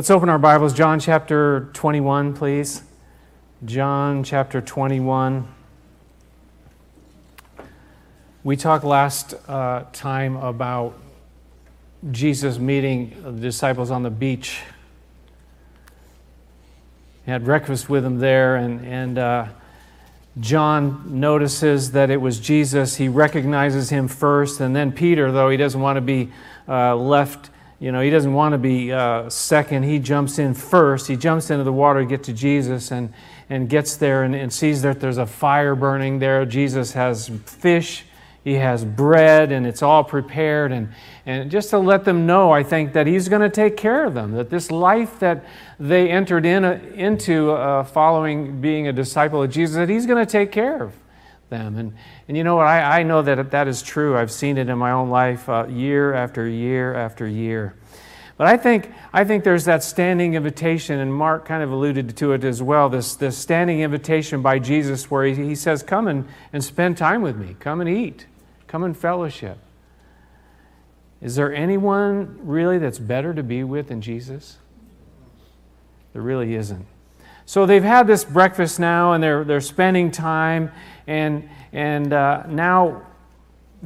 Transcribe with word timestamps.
Let's 0.00 0.08
open 0.08 0.30
our 0.30 0.38
Bibles, 0.38 0.72
John 0.72 0.98
chapter 0.98 1.68
21, 1.74 2.32
please. 2.32 2.82
John 3.66 4.24
chapter 4.24 4.62
21. 4.62 5.46
We 8.42 8.56
talked 8.56 8.82
last 8.82 9.34
uh, 9.46 9.84
time 9.92 10.36
about 10.36 10.98
Jesus 12.10 12.58
meeting 12.58 13.14
the 13.22 13.32
disciples 13.32 13.90
on 13.90 14.02
the 14.02 14.08
beach. 14.08 14.62
He 17.26 17.30
had 17.30 17.44
breakfast 17.44 17.90
with 17.90 18.02
them 18.02 18.20
there, 18.20 18.56
and, 18.56 18.82
and 18.86 19.18
uh, 19.18 19.48
John 20.40 21.20
notices 21.20 21.92
that 21.92 22.08
it 22.08 22.22
was 22.22 22.40
Jesus. 22.40 22.96
He 22.96 23.08
recognizes 23.10 23.90
him 23.90 24.08
first, 24.08 24.60
and 24.60 24.74
then 24.74 24.92
Peter, 24.92 25.30
though 25.30 25.50
he 25.50 25.58
doesn't 25.58 25.82
want 25.82 25.98
to 25.98 26.00
be 26.00 26.32
uh, 26.66 26.96
left, 26.96 27.50
you 27.80 27.90
know, 27.90 28.00
he 28.00 28.10
doesn't 28.10 28.32
want 28.32 28.52
to 28.52 28.58
be 28.58 28.92
uh, 28.92 29.28
second. 29.28 29.82
He 29.82 29.98
jumps 29.98 30.38
in 30.38 30.54
first. 30.54 31.08
He 31.08 31.16
jumps 31.16 31.50
into 31.50 31.64
the 31.64 31.72
water 31.72 32.00
to 32.00 32.06
get 32.06 32.22
to 32.24 32.32
Jesus 32.32 32.92
and, 32.92 33.12
and 33.48 33.68
gets 33.68 33.96
there 33.96 34.22
and, 34.22 34.34
and 34.34 34.52
sees 34.52 34.82
that 34.82 35.00
there's 35.00 35.18
a 35.18 35.26
fire 35.26 35.74
burning 35.74 36.18
there. 36.18 36.44
Jesus 36.44 36.92
has 36.92 37.28
fish 37.46 38.04
he 38.44 38.54
has 38.54 38.84
bread 38.84 39.52
and 39.52 39.66
it's 39.66 39.82
all 39.82 40.02
prepared 40.02 40.72
and, 40.72 40.88
and 41.26 41.50
just 41.50 41.70
to 41.70 41.78
let 41.78 42.04
them 42.04 42.26
know 42.26 42.50
i 42.50 42.62
think 42.62 42.92
that 42.92 43.06
he's 43.06 43.28
going 43.28 43.42
to 43.42 43.50
take 43.50 43.76
care 43.76 44.04
of 44.04 44.14
them 44.14 44.32
that 44.32 44.50
this 44.50 44.70
life 44.70 45.18
that 45.18 45.44
they 45.78 46.10
entered 46.10 46.46
in, 46.46 46.64
uh, 46.64 46.80
into 46.94 47.50
uh, 47.52 47.84
following 47.84 48.60
being 48.60 48.88
a 48.88 48.92
disciple 48.92 49.42
of 49.42 49.50
jesus 49.50 49.76
that 49.76 49.88
he's 49.88 50.06
going 50.06 50.24
to 50.24 50.30
take 50.30 50.50
care 50.50 50.82
of 50.82 50.94
them 51.50 51.76
and, 51.76 51.94
and 52.28 52.36
you 52.36 52.44
know 52.44 52.56
what 52.56 52.66
I, 52.66 53.00
I 53.00 53.02
know 53.02 53.22
that 53.22 53.50
that 53.50 53.68
is 53.68 53.82
true 53.82 54.16
i've 54.16 54.32
seen 54.32 54.56
it 54.56 54.68
in 54.68 54.78
my 54.78 54.92
own 54.92 55.10
life 55.10 55.48
uh, 55.48 55.66
year 55.68 56.14
after 56.14 56.46
year 56.48 56.94
after 56.94 57.26
year 57.26 57.74
but 58.40 58.46
I 58.46 58.56
think, 58.56 58.90
I 59.12 59.24
think 59.24 59.44
there's 59.44 59.66
that 59.66 59.84
standing 59.84 60.32
invitation, 60.32 60.98
and 60.98 61.12
Mark 61.12 61.44
kind 61.44 61.62
of 61.62 61.70
alluded 61.72 62.16
to 62.16 62.32
it 62.32 62.42
as 62.42 62.62
well 62.62 62.88
this, 62.88 63.14
this 63.14 63.36
standing 63.36 63.80
invitation 63.80 64.40
by 64.40 64.58
Jesus 64.58 65.10
where 65.10 65.26
he, 65.26 65.34
he 65.34 65.54
says, 65.54 65.82
Come 65.82 66.08
and, 66.08 66.26
and 66.50 66.64
spend 66.64 66.96
time 66.96 67.20
with 67.20 67.36
me, 67.36 67.54
come 67.60 67.82
and 67.82 67.90
eat. 67.90 68.24
Come 68.66 68.82
and 68.82 68.96
fellowship. 68.96 69.58
Is 71.20 71.36
there 71.36 71.52
anyone 71.52 72.38
really 72.42 72.78
that's 72.78 72.98
better 72.98 73.34
to 73.34 73.42
be 73.42 73.62
with 73.62 73.88
than 73.88 74.00
Jesus? 74.00 74.56
There 76.14 76.22
really 76.22 76.54
isn't. 76.54 76.86
So 77.50 77.66
they've 77.66 77.82
had 77.82 78.06
this 78.06 78.24
breakfast 78.24 78.78
now 78.78 79.14
and 79.14 79.20
they're, 79.20 79.42
they're 79.42 79.60
spending 79.60 80.12
time, 80.12 80.70
and, 81.08 81.50
and 81.72 82.12
uh, 82.12 82.44
now 82.46 83.02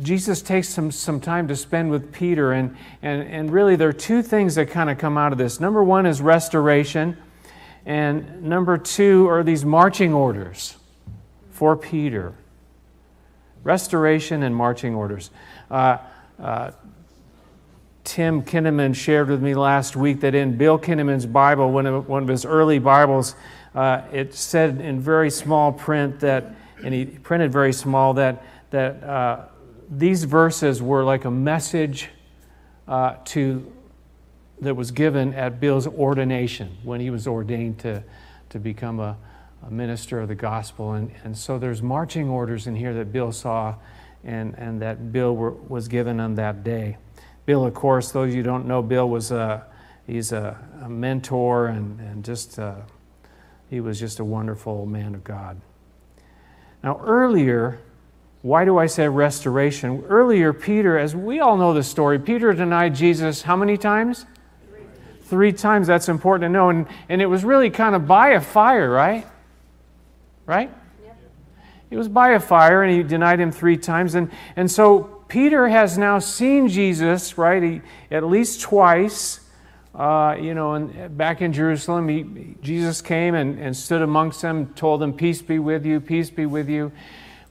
Jesus 0.02 0.42
takes 0.42 0.68
some, 0.68 0.90
some 0.90 1.18
time 1.18 1.48
to 1.48 1.56
spend 1.56 1.90
with 1.90 2.12
Peter. 2.12 2.52
And, 2.52 2.76
and, 3.00 3.22
and 3.22 3.50
really, 3.50 3.74
there 3.74 3.88
are 3.88 3.94
two 3.94 4.22
things 4.22 4.56
that 4.56 4.68
kind 4.68 4.90
of 4.90 4.98
come 4.98 5.16
out 5.16 5.32
of 5.32 5.38
this. 5.38 5.60
Number 5.60 5.82
one 5.82 6.04
is 6.04 6.20
restoration, 6.20 7.16
and 7.86 8.42
number 8.42 8.76
two 8.76 9.28
are 9.28 9.42
these 9.42 9.64
marching 9.64 10.12
orders 10.12 10.76
for 11.50 11.74
Peter 11.74 12.34
restoration 13.62 14.42
and 14.42 14.54
marching 14.54 14.94
orders. 14.94 15.30
Uh, 15.70 15.96
uh, 16.38 16.70
Tim 18.04 18.42
Kinnaman 18.42 18.94
shared 18.94 19.28
with 19.30 19.42
me 19.42 19.54
last 19.54 19.96
week 19.96 20.20
that 20.20 20.34
in 20.34 20.58
Bill 20.58 20.78
Kinnaman's 20.78 21.24
Bible, 21.24 21.72
one 21.72 21.86
of, 21.86 22.06
one 22.06 22.22
of 22.22 22.28
his 22.28 22.44
early 22.44 22.78
Bibles, 22.78 23.34
uh, 23.74 24.02
it 24.12 24.34
said 24.34 24.80
in 24.80 25.00
very 25.00 25.30
small 25.30 25.72
print 25.72 26.20
that, 26.20 26.54
and 26.84 26.92
he 26.92 27.06
printed 27.06 27.50
very 27.50 27.72
small, 27.72 28.12
that, 28.14 28.44
that 28.70 29.02
uh, 29.02 29.46
these 29.90 30.24
verses 30.24 30.82
were 30.82 31.02
like 31.02 31.24
a 31.24 31.30
message 31.30 32.10
uh, 32.86 33.16
to, 33.24 33.72
that 34.60 34.74
was 34.74 34.90
given 34.90 35.32
at 35.32 35.58
Bill's 35.58 35.86
ordination 35.86 36.76
when 36.82 37.00
he 37.00 37.08
was 37.08 37.26
ordained 37.26 37.78
to, 37.80 38.04
to 38.50 38.58
become 38.58 39.00
a, 39.00 39.16
a 39.66 39.70
minister 39.70 40.20
of 40.20 40.28
the 40.28 40.34
gospel. 40.34 40.92
And, 40.92 41.10
and 41.24 41.36
so 41.36 41.58
there's 41.58 41.82
marching 41.82 42.28
orders 42.28 42.66
in 42.66 42.76
here 42.76 42.92
that 42.94 43.12
Bill 43.12 43.32
saw 43.32 43.76
and, 44.22 44.54
and 44.58 44.80
that 44.82 45.10
Bill 45.10 45.34
were, 45.34 45.52
was 45.52 45.88
given 45.88 46.20
on 46.20 46.34
that 46.34 46.62
day. 46.62 46.98
Bill, 47.46 47.66
of 47.66 47.74
course, 47.74 48.10
those 48.10 48.30
of 48.30 48.34
you 48.34 48.42
don't 48.42 48.66
know, 48.66 48.82
Bill 48.82 49.08
was 49.08 49.30
a, 49.30 49.66
he's 50.06 50.32
a, 50.32 50.58
a 50.82 50.88
mentor 50.88 51.66
and, 51.66 52.00
and 52.00 52.24
just, 52.24 52.58
uh, 52.58 52.76
he 53.68 53.80
was 53.80 54.00
just 54.00 54.18
a 54.18 54.24
wonderful 54.24 54.86
man 54.86 55.14
of 55.14 55.24
God. 55.24 55.60
Now, 56.82 57.00
earlier, 57.02 57.80
why 58.42 58.64
do 58.64 58.78
I 58.78 58.86
say 58.86 59.08
restoration? 59.08 60.04
Earlier, 60.06 60.52
Peter, 60.52 60.98
as 60.98 61.16
we 61.16 61.40
all 61.40 61.56
know 61.56 61.72
the 61.72 61.82
story, 61.82 62.18
Peter 62.18 62.52
denied 62.52 62.94
Jesus 62.94 63.42
how 63.42 63.56
many 63.56 63.76
times? 63.76 64.26
Three, 64.68 64.82
Three 65.24 65.52
times. 65.52 65.86
That's 65.86 66.08
important 66.08 66.42
to 66.42 66.48
know. 66.50 66.70
And, 66.70 66.86
and 67.08 67.22
it 67.22 67.26
was 67.26 67.44
really 67.44 67.70
kind 67.70 67.94
of 67.94 68.06
by 68.06 68.30
a 68.30 68.40
fire, 68.40 68.90
right? 68.90 69.26
right? 70.46 70.70
He 71.90 71.96
was 71.96 72.08
by 72.08 72.30
a 72.30 72.40
fire 72.40 72.82
and 72.82 72.92
he 72.92 73.02
denied 73.02 73.40
him 73.40 73.52
three 73.52 73.76
times. 73.76 74.14
And, 74.14 74.30
and 74.56 74.70
so 74.70 75.13
Peter 75.34 75.66
has 75.66 75.98
now 75.98 76.20
seen 76.20 76.68
Jesus, 76.68 77.36
right, 77.36 77.60
he, 77.60 77.80
at 78.08 78.22
least 78.22 78.60
twice. 78.60 79.40
Uh, 79.92 80.36
you 80.40 80.54
know, 80.54 80.74
and 80.74 81.18
back 81.18 81.42
in 81.42 81.52
Jerusalem, 81.52 82.06
he, 82.06 82.54
Jesus 82.62 83.02
came 83.02 83.34
and, 83.34 83.58
and 83.58 83.76
stood 83.76 84.00
amongst 84.00 84.42
them, 84.42 84.72
told 84.74 85.00
them, 85.00 85.12
Peace 85.12 85.42
be 85.42 85.58
with 85.58 85.84
you, 85.84 86.00
peace 86.00 86.30
be 86.30 86.46
with 86.46 86.68
you. 86.68 86.92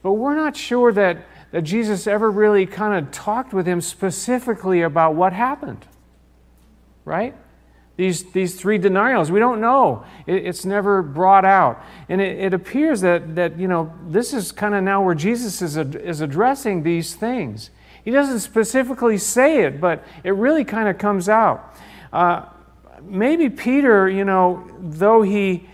But 0.02 0.12
we're 0.12 0.34
not 0.34 0.56
sure 0.56 0.94
that, 0.94 1.26
that 1.50 1.60
Jesus 1.60 2.06
ever 2.06 2.30
really 2.30 2.64
kind 2.64 3.04
of 3.04 3.12
talked 3.12 3.52
with 3.52 3.66
him 3.66 3.82
specifically 3.82 4.80
about 4.80 5.14
what 5.14 5.34
happened, 5.34 5.84
right? 7.04 7.36
These, 7.96 8.32
these 8.32 8.56
three 8.56 8.78
denials, 8.78 9.30
we 9.30 9.38
don't 9.38 9.60
know. 9.60 10.04
It, 10.26 10.46
it's 10.46 10.64
never 10.64 11.00
brought 11.00 11.44
out. 11.44 11.82
And 12.08 12.20
it, 12.20 12.38
it, 12.38 12.54
appears 12.54 13.00
that, 13.02 13.36
that, 13.36 13.58
you 13.58 13.68
know, 13.68 13.92
this 14.08 14.32
is 14.32 14.50
kind 14.50 14.74
of 14.74 14.82
now 14.82 15.02
where 15.02 15.14
Jesus 15.14 15.62
is, 15.62 15.78
ad, 15.78 15.94
is 15.94 16.20
addressing 16.20 16.82
these 16.82 17.14
things. 17.14 17.70
He 18.04 18.10
doesn't 18.10 18.40
specifically 18.40 19.16
say 19.16 19.62
it, 19.62 19.80
but 19.80 20.04
it 20.24 20.32
really 20.32 20.64
kind 20.64 20.88
of 20.88 20.98
comes 20.98 21.28
out. 21.28 21.76
Uh, 22.12 22.46
maybe 23.02 23.48
Peter, 23.48 24.08
you 24.08 24.24
know, 24.24 24.68
though 24.80 25.22
he 25.22 25.68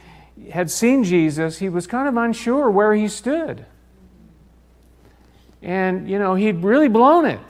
had 0.52 0.70
seen 0.70 1.04
Jesus, 1.04 1.58
he 1.58 1.68
was 1.70 1.86
kind 1.86 2.06
of 2.06 2.16
unsure 2.16 2.70
where 2.70 2.94
he 2.94 3.08
stood. 3.08 3.64
And, 5.62 6.08
you 6.08 6.18
know, 6.18 6.34
he'd 6.34 6.62
really 6.62 6.88
blown 6.88 7.24
it. 7.24 7.40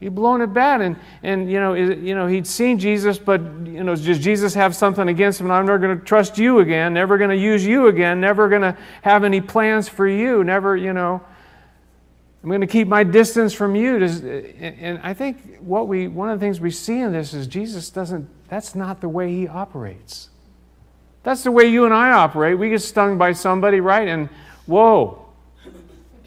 He'd 0.00 0.14
blown 0.14 0.40
it 0.42 0.48
bad, 0.48 0.80
and, 0.80 0.96
and 1.24 1.50
you 1.50 1.58
know, 1.58 1.74
you 1.74 2.14
know, 2.14 2.28
he'd 2.28 2.46
seen 2.46 2.78
Jesus, 2.78 3.18
but 3.18 3.40
you 3.40 3.82
know, 3.82 3.96
does 3.96 4.20
Jesus 4.20 4.54
have 4.54 4.76
something 4.76 5.08
against 5.08 5.40
him? 5.40 5.50
I'm 5.50 5.66
never 5.66 5.78
going 5.78 5.98
to 5.98 6.04
trust 6.04 6.38
you 6.38 6.60
again. 6.60 6.94
Never 6.94 7.18
going 7.18 7.30
to 7.30 7.36
use 7.36 7.66
you 7.66 7.88
again. 7.88 8.20
Never 8.20 8.48
going 8.48 8.62
to 8.62 8.76
have 9.02 9.24
any 9.24 9.40
plans 9.40 9.88
for 9.88 10.06
you. 10.06 10.44
Never, 10.44 10.76
you 10.76 10.92
know, 10.92 11.20
I'm 12.44 12.48
going 12.48 12.60
to 12.60 12.68
keep 12.68 12.86
my 12.86 13.02
distance 13.02 13.52
from 13.52 13.74
you. 13.74 13.98
Does, 13.98 14.22
and 14.22 15.00
I 15.02 15.14
think 15.14 15.58
what 15.58 15.88
we, 15.88 16.06
one 16.06 16.30
of 16.30 16.38
the 16.38 16.46
things 16.46 16.60
we 16.60 16.70
see 16.70 17.00
in 17.00 17.12
this 17.12 17.34
is 17.34 17.48
Jesus 17.48 17.90
doesn't. 17.90 18.28
That's 18.48 18.76
not 18.76 19.00
the 19.00 19.08
way 19.08 19.34
he 19.34 19.48
operates. 19.48 20.28
That's 21.24 21.42
the 21.42 21.50
way 21.50 21.66
you 21.66 21.84
and 21.84 21.92
I 21.92 22.12
operate. 22.12 22.56
We 22.56 22.70
get 22.70 22.82
stung 22.82 23.18
by 23.18 23.32
somebody, 23.32 23.80
right? 23.80 24.06
And 24.06 24.28
whoa, 24.66 25.26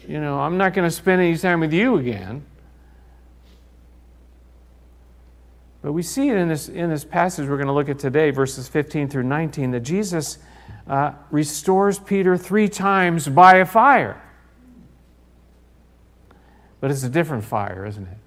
you 0.06 0.20
know, 0.20 0.38
I'm 0.38 0.58
not 0.58 0.74
going 0.74 0.86
to 0.86 0.94
spend 0.94 1.22
any 1.22 1.38
time 1.38 1.60
with 1.60 1.72
you 1.72 1.96
again. 1.96 2.44
But 5.82 5.92
we 5.92 6.02
see 6.02 6.28
it 6.28 6.36
in 6.36 6.48
this, 6.48 6.68
in 6.68 6.90
this 6.90 7.04
passage 7.04 7.48
we're 7.48 7.56
going 7.56 7.66
to 7.66 7.72
look 7.72 7.88
at 7.88 7.98
today, 7.98 8.30
verses 8.30 8.68
15 8.68 9.08
through 9.08 9.24
19, 9.24 9.72
that 9.72 9.80
Jesus 9.80 10.38
uh, 10.86 11.12
restores 11.30 11.98
Peter 11.98 12.36
three 12.36 12.68
times 12.68 13.28
by 13.28 13.56
a 13.56 13.66
fire. 13.66 14.22
But 16.80 16.90
it's 16.90 17.02
a 17.02 17.08
different 17.08 17.44
fire, 17.44 17.84
isn't 17.84 18.06
it? 18.06 18.18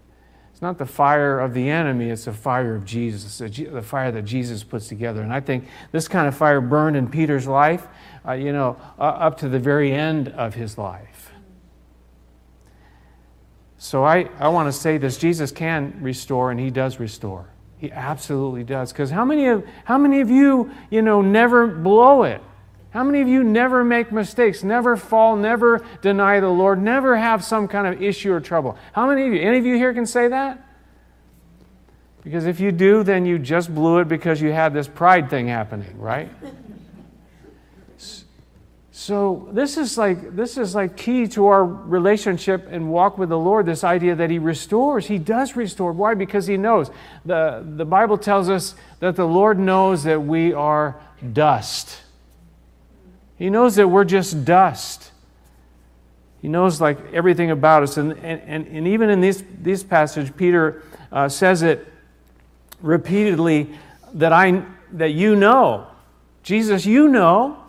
It's 0.52 0.62
not 0.62 0.78
the 0.78 0.86
fire 0.86 1.40
of 1.40 1.54
the 1.54 1.70
enemy, 1.70 2.10
it's 2.10 2.26
the 2.26 2.34
fire 2.34 2.76
of 2.76 2.86
Jesus, 2.86 3.40
the 3.40 3.82
fire 3.82 4.12
that 4.12 4.24
Jesus 4.24 4.64
puts 4.64 4.88
together. 4.88 5.22
And 5.22 5.34
I 5.34 5.42
think 5.42 5.68
this 5.92 6.08
kind 6.08 6.30
of 6.30 6.36
fire 6.36 6.62
burned 6.62 6.96
in 6.96 7.10
Peter's 7.10 7.46
life, 7.46 7.88
uh, 8.26 8.34
you 8.34 8.54
know, 8.54 8.78
uh, 8.98 9.04
up 9.04 9.38
to 9.40 9.50
the 9.50 9.60
very 9.60 9.92
end 9.92 10.30
of 10.30 10.54
his 10.54 10.78
life. 10.78 11.32
So 13.86 14.04
I, 14.04 14.28
I 14.40 14.48
want 14.48 14.68
to 14.68 14.74
say 14.74 14.98
this 14.98 15.16
Jesus 15.16 15.52
can 15.52 16.00
restore, 16.02 16.50
and 16.50 16.60
He 16.60 16.72
does 16.72 17.00
restore. 17.00 17.46
He 17.78 17.92
absolutely 17.92 18.64
does. 18.64 18.92
Because 18.92 19.12
how 19.12 19.24
many 19.24 19.46
of 19.46 19.64
how 19.84 20.00
many 20.00 20.22
of 20.22 20.30
you, 20.32 20.72
you 20.90 21.04
know, 21.04 21.22
never 21.22 21.68
blow 21.68 22.24
it? 22.24 22.42
How 22.90 23.04
many 23.04 23.22
of 23.22 23.28
you 23.28 23.44
never 23.44 23.84
make 23.84 24.12
mistakes, 24.12 24.64
never 24.64 24.98
fall, 24.98 25.36
never 25.36 25.86
deny 26.02 26.40
the 26.40 26.50
Lord, 26.50 26.82
never 26.82 27.16
have 27.16 27.44
some 27.44 27.68
kind 27.68 27.86
of 27.86 28.02
issue 28.02 28.34
or 28.34 28.40
trouble? 28.40 28.76
How 28.94 29.08
many 29.08 29.28
of 29.28 29.34
you? 29.34 29.40
Any 29.40 29.60
of 29.60 29.68
you 29.68 29.76
here 29.76 29.94
can 29.94 30.08
say 30.08 30.30
that? 30.30 30.68
Because 32.24 32.48
if 32.48 32.60
you 32.60 32.72
do, 32.72 33.04
then 33.04 33.24
you 33.24 33.38
just 33.38 33.76
blew 33.76 34.00
it 34.00 34.08
because 34.08 34.42
you 34.42 34.52
had 34.52 34.74
this 34.74 34.88
pride 34.88 35.30
thing 35.30 35.48
happening, 35.48 35.96
right? 36.00 36.32
So 38.98 39.50
this 39.52 39.76
is 39.76 39.98
like 39.98 40.38
this 40.38 40.58
is 40.58 40.74
like 40.74 40.96
key 40.96 41.28
to 41.28 41.48
our 41.48 41.66
relationship 41.66 42.66
and 42.72 42.90
walk 42.90 43.18
with 43.18 43.28
the 43.28 43.38
Lord. 43.38 43.66
This 43.66 43.84
idea 43.84 44.16
that 44.16 44.30
He 44.30 44.40
restores, 44.40 45.06
He 45.06 45.18
does 45.18 45.58
restore. 45.58 45.92
Why? 45.92 46.14
Because 46.14 46.48
He 46.48 46.56
knows. 46.56 46.90
the 47.26 47.62
The 47.76 47.84
Bible 47.84 48.18
tells 48.18 48.48
us 48.48 48.74
that 49.02 49.18
the 49.18 49.26
Lord 49.28 49.60
knows 49.60 50.06
that 50.06 50.22
we 50.22 50.54
are 50.54 50.96
dust. 51.34 52.04
He 53.38 53.50
knows 53.50 53.76
that 53.76 53.90
we're 53.90 54.06
just 54.06 54.46
dust. 54.46 55.12
He 56.42 56.48
knows 56.48 56.80
like 56.80 56.98
everything 57.12 57.52
about 57.52 57.84
us, 57.84 57.98
and 57.98 58.14
and 58.14 58.42
and, 58.46 58.66
and 58.66 58.88
even 58.88 59.10
in 59.10 59.20
this 59.20 59.44
this 59.60 59.84
passage, 59.84 60.38
Peter 60.38 60.84
uh, 61.12 61.28
says 61.28 61.64
it 61.64 61.86
repeatedly 62.82 63.78
that 64.14 64.32
I 64.32 64.64
that 64.94 65.12
you 65.12 65.36
know, 65.36 65.88
Jesus, 66.44 66.86
you 66.86 67.10
know. 67.10 67.65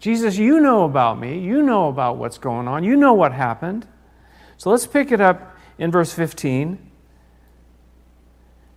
Jesus, 0.00 0.38
you 0.38 0.60
know 0.60 0.84
about 0.84 1.20
me. 1.20 1.38
You 1.38 1.62
know 1.62 1.88
about 1.88 2.16
what's 2.16 2.38
going 2.38 2.66
on. 2.66 2.82
You 2.82 2.96
know 2.96 3.12
what 3.12 3.32
happened. 3.32 3.86
So 4.56 4.70
let's 4.70 4.86
pick 4.86 5.12
it 5.12 5.20
up 5.20 5.56
in 5.78 5.90
verse 5.90 6.12
15. 6.12 6.90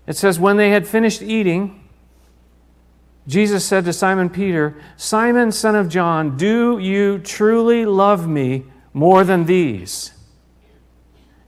It 0.06 0.18
says, 0.18 0.38
When 0.38 0.58
they 0.58 0.70
had 0.70 0.86
finished 0.86 1.22
eating, 1.22 1.88
Jesus 3.25 3.66
said 3.66 3.86
to 3.86 3.94
Simon 3.94 4.30
Peter, 4.30 4.75
Simon, 4.98 5.54
son 5.54 5.75
of 5.75 5.88
John, 5.88 6.36
do 6.36 6.78
you 6.78 7.20
truly 7.20 7.86
love 7.86 8.28
me 8.28 8.66
more 8.92 9.24
than 9.24 9.46
these? 9.46 10.12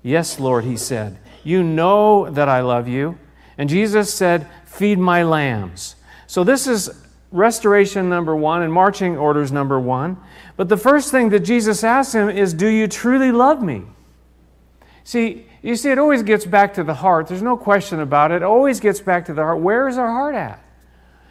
Yes, 0.01 0.39
Lord, 0.39 0.63
he 0.63 0.77
said. 0.77 1.19
You 1.43 1.63
know 1.63 2.29
that 2.29 2.47
I 2.47 2.61
love 2.61 2.87
you. 2.87 3.17
And 3.57 3.69
Jesus 3.69 4.13
said, 4.13 4.47
Feed 4.65 4.99
my 4.99 5.23
lambs. 5.23 5.95
So 6.27 6.43
this 6.43 6.65
is 6.65 7.04
restoration 7.35 8.09
number 8.09 8.35
one 8.35 8.61
and 8.61 8.71
marching 8.71 9.17
orders 9.17 9.51
number 9.51 9.79
one. 9.79 10.17
But 10.57 10.69
the 10.69 10.77
first 10.77 11.11
thing 11.11 11.29
that 11.29 11.41
Jesus 11.41 11.83
asks 11.83 12.15
him 12.15 12.29
is, 12.29 12.53
Do 12.53 12.67
you 12.67 12.87
truly 12.87 13.31
love 13.31 13.61
me? 13.61 13.83
See, 15.03 15.45
you 15.61 15.75
see, 15.75 15.91
it 15.91 15.99
always 15.99 16.23
gets 16.23 16.45
back 16.45 16.73
to 16.75 16.83
the 16.83 16.95
heart. 16.95 17.27
There's 17.27 17.41
no 17.41 17.57
question 17.57 17.99
about 17.99 18.31
it. 18.31 18.37
It 18.37 18.43
always 18.43 18.79
gets 18.79 18.99
back 18.99 19.25
to 19.25 19.33
the 19.33 19.43
heart. 19.43 19.59
Where 19.59 19.87
is 19.87 19.97
our 19.97 20.07
heart 20.07 20.35
at? 20.35 20.63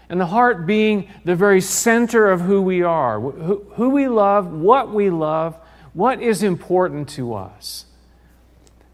And 0.09 0.21
the 0.21 0.27
heart 0.27 0.67
being 0.67 1.09
the 1.25 1.35
very 1.35 1.61
center 1.61 2.31
of 2.31 2.43
who 2.43 2.61
we 2.61 2.83
are, 2.83 3.21
who, 3.21 3.65
who 3.75 3.91
we 3.91 4.07
love, 4.07 4.53
what 4.53 4.93
we 4.93 5.11
love, 5.11 5.57
what 5.93 6.21
is 6.21 6.43
important 6.43 7.09
to 7.11 7.35
us. 7.35 7.87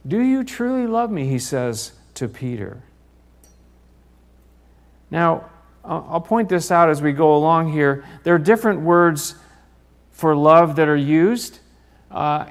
Do 0.06 0.20
you 0.20 0.44
truly 0.44 0.86
love 0.86 1.10
me? 1.10 1.26
He 1.26 1.38
says 1.38 1.92
to 2.14 2.28
Peter. 2.28 2.82
Now, 5.10 5.50
I'll 5.90 6.20
point 6.20 6.48
this 6.48 6.70
out 6.70 6.88
as 6.88 7.02
we 7.02 7.12
go 7.12 7.34
along 7.34 7.72
here. 7.72 8.04
There 8.22 8.34
are 8.34 8.38
different 8.38 8.80
words 8.80 9.34
for 10.12 10.36
love 10.36 10.76
that 10.76 10.88
are 10.88 10.96
used 10.96 11.58
uh, 12.12 12.46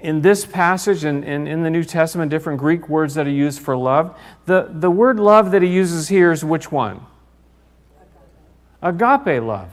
in 0.00 0.22
this 0.22 0.46
passage 0.46 1.04
and, 1.04 1.22
in 1.24 1.62
the 1.62 1.68
New 1.68 1.84
Testament, 1.84 2.30
different 2.30 2.58
Greek 2.58 2.88
words 2.88 3.14
that 3.16 3.26
are 3.26 3.30
used 3.30 3.60
for 3.60 3.76
love. 3.76 4.18
The, 4.46 4.70
the 4.70 4.90
word 4.90 5.20
love 5.20 5.50
that 5.50 5.60
he 5.60 5.68
uses 5.68 6.08
here 6.08 6.32
is 6.32 6.42
which 6.42 6.72
one? 6.72 7.02
Agape 8.80 9.42
love. 9.42 9.68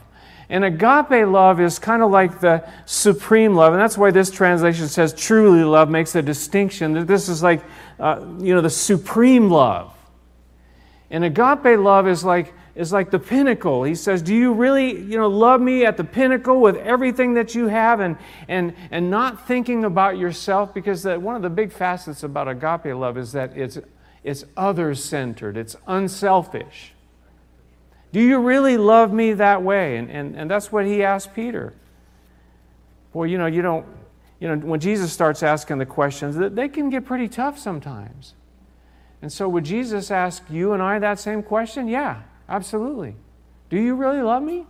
And 0.50 0.64
agape 0.64 1.26
love 1.26 1.60
is 1.60 1.78
kind 1.78 2.02
of 2.02 2.10
like 2.10 2.40
the 2.40 2.68
supreme 2.84 3.54
love. 3.54 3.72
And 3.72 3.80
that's 3.80 3.96
why 3.96 4.10
this 4.10 4.30
translation 4.30 4.88
says 4.88 5.14
truly 5.14 5.64
love 5.64 5.88
makes 5.88 6.14
a 6.14 6.20
distinction 6.20 6.92
that 6.94 7.06
this 7.06 7.28
is 7.30 7.42
like, 7.42 7.62
uh, 7.98 8.22
you 8.38 8.54
know, 8.54 8.60
the 8.60 8.70
supreme 8.70 9.50
love. 9.50 9.94
And 11.10 11.24
agape 11.24 11.78
love 11.78 12.06
is 12.06 12.22
like 12.22 12.52
is 12.78 12.92
like 12.92 13.10
the 13.10 13.18
pinnacle. 13.18 13.82
He 13.82 13.96
says, 13.96 14.22
Do 14.22 14.32
you 14.32 14.52
really, 14.52 14.92
you 14.92 15.18
know, 15.18 15.26
love 15.26 15.60
me 15.60 15.84
at 15.84 15.96
the 15.96 16.04
pinnacle 16.04 16.60
with 16.60 16.76
everything 16.76 17.34
that 17.34 17.52
you 17.52 17.66
have 17.66 17.98
and, 17.98 18.16
and, 18.46 18.72
and 18.92 19.10
not 19.10 19.48
thinking 19.48 19.84
about 19.84 20.16
yourself? 20.16 20.72
Because 20.72 21.02
the, 21.02 21.18
one 21.18 21.34
of 21.34 21.42
the 21.42 21.50
big 21.50 21.72
facets 21.72 22.22
about 22.22 22.46
agape 22.46 22.94
love 22.94 23.18
is 23.18 23.32
that 23.32 23.56
it's, 23.56 23.78
it's 24.22 24.44
others 24.56 25.02
centered, 25.02 25.56
it's 25.56 25.74
unselfish. 25.88 26.92
Do 28.12 28.20
you 28.20 28.38
really 28.38 28.76
love 28.76 29.12
me 29.12 29.32
that 29.32 29.60
way? 29.62 29.96
And, 29.96 30.08
and, 30.08 30.36
and 30.36 30.48
that's 30.48 30.70
what 30.70 30.86
he 30.86 31.02
asked 31.02 31.34
Peter. 31.34 31.74
Boy, 33.12 33.24
you 33.24 33.38
know, 33.38 33.46
you 33.46 33.60
don't, 33.60 33.84
you 34.38 34.46
know, 34.46 34.56
when 34.56 34.78
Jesus 34.78 35.12
starts 35.12 35.42
asking 35.42 35.78
the 35.78 35.86
questions, 35.86 36.36
they 36.54 36.68
can 36.68 36.90
get 36.90 37.04
pretty 37.04 37.26
tough 37.26 37.58
sometimes. 37.58 38.34
And 39.20 39.32
so, 39.32 39.48
would 39.48 39.64
Jesus 39.64 40.12
ask 40.12 40.44
you 40.48 40.74
and 40.74 40.80
I 40.80 41.00
that 41.00 41.18
same 41.18 41.42
question? 41.42 41.88
Yeah. 41.88 42.22
Absolutely. 42.48 43.14
Do 43.70 43.78
you 43.78 43.94
really 43.94 44.22
love 44.22 44.42
me? 44.42 44.66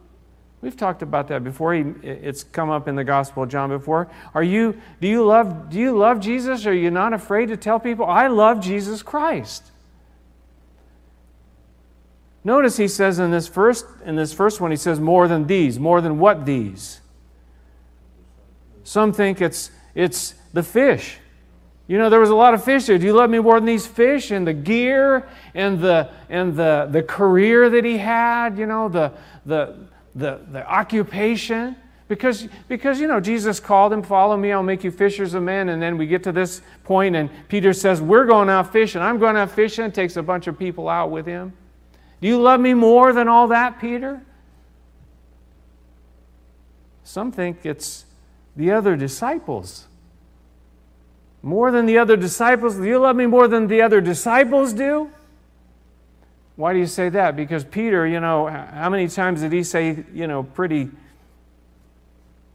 We've 0.60 0.76
talked 0.76 1.02
about 1.02 1.28
that 1.28 1.44
before. 1.44 1.72
It's 1.74 2.42
come 2.42 2.68
up 2.68 2.88
in 2.88 2.96
the 2.96 3.04
Gospel 3.04 3.44
of 3.44 3.48
John 3.48 3.68
before. 3.70 4.10
Are 4.34 4.42
you, 4.42 4.80
do, 5.00 5.06
you 5.06 5.24
love, 5.24 5.70
do 5.70 5.78
you 5.78 5.96
love 5.96 6.18
Jesus? 6.18 6.66
Are 6.66 6.74
you 6.74 6.90
not 6.90 7.12
afraid 7.12 7.46
to 7.50 7.56
tell 7.56 7.78
people, 7.78 8.06
I 8.06 8.26
love 8.26 8.60
Jesus 8.60 9.02
Christ? 9.02 9.70
Notice 12.42 12.76
he 12.76 12.88
says 12.88 13.20
in 13.20 13.30
this 13.30 13.46
first, 13.46 13.86
in 14.04 14.16
this 14.16 14.32
first 14.32 14.60
one, 14.60 14.72
he 14.72 14.76
says, 14.76 14.98
more 14.98 15.28
than 15.28 15.46
these. 15.46 15.78
More 15.78 16.00
than 16.00 16.18
what 16.18 16.44
these? 16.44 17.00
Some 18.82 19.12
think 19.12 19.40
it's, 19.40 19.70
it's 19.94 20.34
the 20.52 20.62
fish. 20.64 21.18
You 21.88 21.96
know, 21.96 22.10
there 22.10 22.20
was 22.20 22.28
a 22.28 22.34
lot 22.34 22.52
of 22.52 22.62
fish 22.62 22.84
there. 22.84 22.98
Do 22.98 23.06
you 23.06 23.14
love 23.14 23.30
me 23.30 23.38
more 23.38 23.54
than 23.54 23.64
these 23.64 23.86
fish 23.86 24.30
and 24.30 24.46
the 24.46 24.52
gear 24.52 25.26
and 25.54 25.80
the 25.80 26.10
and 26.28 26.54
the, 26.54 26.86
the 26.90 27.02
career 27.02 27.70
that 27.70 27.82
he 27.82 27.96
had, 27.96 28.58
you 28.58 28.66
know, 28.66 28.90
the 28.90 29.12
the 29.46 29.74
the, 30.14 30.38
the 30.52 30.70
occupation? 30.70 31.74
Because 32.06 32.46
because 32.68 33.00
you 33.00 33.08
know, 33.08 33.20
Jesus 33.20 33.58
called 33.58 33.94
him, 33.94 34.02
follow 34.02 34.36
me, 34.36 34.52
I'll 34.52 34.62
make 34.62 34.84
you 34.84 34.90
fishers 34.90 35.32
of 35.32 35.42
men. 35.42 35.70
And 35.70 35.80
then 35.80 35.96
we 35.96 36.06
get 36.06 36.22
to 36.24 36.32
this 36.32 36.60
point, 36.84 37.16
and 37.16 37.30
Peter 37.48 37.72
says, 37.72 38.02
We're 38.02 38.26
going 38.26 38.50
out 38.50 38.70
fishing. 38.70 39.00
I'm 39.00 39.18
going 39.18 39.36
out 39.36 39.50
fishing, 39.50 39.90
takes 39.90 40.16
a 40.18 40.22
bunch 40.22 40.46
of 40.46 40.58
people 40.58 40.90
out 40.90 41.10
with 41.10 41.24
him. 41.24 41.54
Do 42.20 42.28
you 42.28 42.38
love 42.38 42.60
me 42.60 42.74
more 42.74 43.14
than 43.14 43.28
all 43.28 43.48
that, 43.48 43.80
Peter? 43.80 44.20
Some 47.02 47.32
think 47.32 47.64
it's 47.64 48.04
the 48.54 48.72
other 48.72 48.94
disciples 48.94 49.87
more 51.42 51.70
than 51.70 51.86
the 51.86 51.98
other 51.98 52.16
disciples? 52.16 52.76
Do 52.76 52.84
you 52.84 52.98
love 52.98 53.16
me 53.16 53.26
more 53.26 53.48
than 53.48 53.66
the 53.66 53.82
other 53.82 54.00
disciples 54.00 54.72
do? 54.72 55.10
Why 56.56 56.72
do 56.72 56.80
you 56.80 56.86
say 56.86 57.08
that? 57.10 57.36
Because 57.36 57.64
Peter, 57.64 58.06
you 58.06 58.18
know, 58.18 58.48
how 58.48 58.90
many 58.90 59.06
times 59.06 59.42
did 59.42 59.52
he 59.52 59.62
say, 59.62 60.04
you 60.12 60.26
know, 60.26 60.42
pretty 60.42 60.90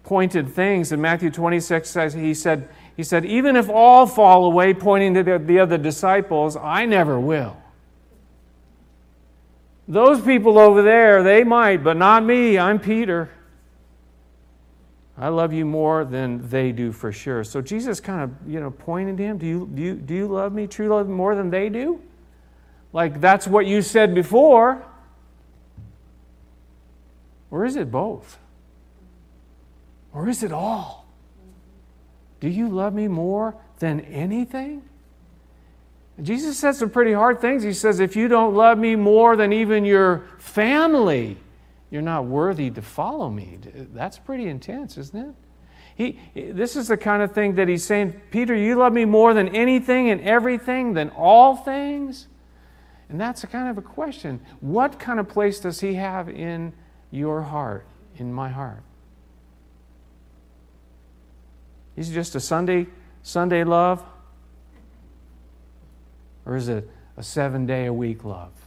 pointed 0.03 0.49
things? 0.49 0.91
In 0.91 0.99
Matthew 0.99 1.31
26 1.31 1.89
says 1.89 2.13
he 2.13 2.33
said, 2.33 2.67
he 2.97 3.03
said, 3.03 3.25
even 3.25 3.55
if 3.55 3.69
all 3.69 4.05
fall 4.05 4.45
away, 4.45 4.73
pointing 4.73 5.13
to 5.13 5.23
the, 5.23 5.39
the 5.39 5.59
other 5.59 5.77
disciples, 5.77 6.57
I 6.57 6.85
never 6.85 7.17
will. 7.17 7.55
Those 9.87 10.21
people 10.21 10.59
over 10.59 10.81
there, 10.81 11.23
they 11.23 11.43
might, 11.43 11.83
but 11.83 11.97
not 11.97 12.23
me. 12.23 12.57
I'm 12.57 12.79
Peter. 12.79 13.29
I 15.17 15.27
love 15.27 15.53
you 15.53 15.65
more 15.65 16.05
than 16.05 16.47
they 16.49 16.71
do 16.71 16.91
for 16.91 17.11
sure. 17.11 17.43
So 17.43 17.61
Jesus 17.61 17.99
kind 17.99 18.21
of, 18.21 18.31
you 18.49 18.59
know, 18.59 18.71
pointed 18.71 19.19
him, 19.19 19.37
do 19.37 19.45
you, 19.45 19.69
do 19.73 19.81
you, 19.81 19.93
do 19.93 20.13
you 20.13 20.27
love 20.27 20.53
me, 20.53 20.65
true 20.65 20.87
love 20.87 21.07
more 21.07 21.35
than 21.35 21.49
they 21.49 21.69
do? 21.69 22.01
Like 22.93 23.21
that's 23.21 23.47
what 23.47 23.65
you 23.65 23.81
said 23.81 24.15
before. 24.15 24.83
Or 27.51 27.65
is 27.65 27.75
it 27.75 27.91
both? 27.91 28.39
Or 30.13 30.27
is 30.27 30.41
it 30.41 30.51
all? 30.51 31.05
Do 32.39 32.49
you 32.49 32.67
love 32.67 32.93
me 32.93 33.07
more 33.07 33.55
than 33.79 33.99
anything? 34.01 34.81
Jesus 36.21 36.57
said 36.57 36.75
some 36.75 36.89
pretty 36.89 37.13
hard 37.13 37.39
things. 37.39 37.63
He 37.63 37.73
says, 37.73 37.99
if 37.99 38.15
you 38.15 38.27
don't 38.27 38.53
love 38.53 38.77
me 38.77 38.95
more 38.95 39.35
than 39.35 39.53
even 39.53 39.85
your 39.85 40.25
family, 40.37 41.37
you're 41.93 42.01
not 42.01 42.25
worthy 42.25 42.71
to 42.71 42.81
follow 42.81 43.29
me. 43.29 43.59
That's 43.93 44.17
pretty 44.17 44.47
intense, 44.47 44.97
isn't 44.97 45.29
it? 45.29 45.35
He, 45.93 46.19
this 46.51 46.75
is 46.75 46.87
the 46.87 46.97
kind 46.97 47.21
of 47.21 47.33
thing 47.33 47.53
that 47.53 47.67
he's 47.67 47.85
saying, 47.85 48.19
Peter, 48.31 48.55
you 48.55 48.73
love 48.77 48.93
me 48.93 49.05
more 49.05 49.35
than 49.35 49.49
anything 49.49 50.09
and 50.09 50.19
everything, 50.21 50.93
than 50.93 51.11
all 51.11 51.55
things? 51.55 52.29
And 53.09 53.21
that's 53.21 53.43
a 53.43 53.47
kind 53.47 53.69
of 53.69 53.77
a 53.77 53.83
question. 53.83 54.41
What 54.59 54.97
kind 54.97 55.19
of 55.19 55.29
place 55.29 55.59
does 55.59 55.81
he 55.81 55.93
have 55.93 56.29
in 56.29 56.73
your 57.11 57.43
heart, 57.43 57.85
in 58.17 58.33
my 58.33 58.49
heart? 58.49 58.81
Is 61.95 62.09
it 62.09 62.15
just 62.15 62.33
a 62.33 62.39
Sunday, 62.39 62.87
Sunday 63.21 63.63
love? 63.63 64.03
Or 66.43 66.55
is 66.55 66.69
it 66.69 66.89
a 67.17 67.21
seven 67.21 67.67
day 67.67 67.85
a 67.85 67.93
week 67.93 68.25
love? 68.25 68.62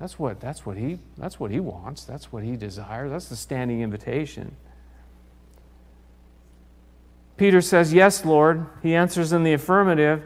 That's 0.00 0.18
what, 0.18 0.40
that's 0.40 0.64
what, 0.64 0.76
he, 0.76 0.98
that's 1.18 1.38
what 1.38 1.50
he 1.50 1.60
wants. 1.60 2.04
That's 2.04 2.32
what 2.32 2.42
he 2.42 2.56
desires. 2.56 3.10
That's 3.10 3.28
the 3.28 3.36
standing 3.36 3.82
invitation. 3.82 4.56
Peter 7.36 7.60
says, 7.60 7.92
Yes, 7.92 8.24
Lord. 8.24 8.66
He 8.82 8.94
answers 8.94 9.32
in 9.32 9.44
the 9.44 9.52
affirmative, 9.52 10.24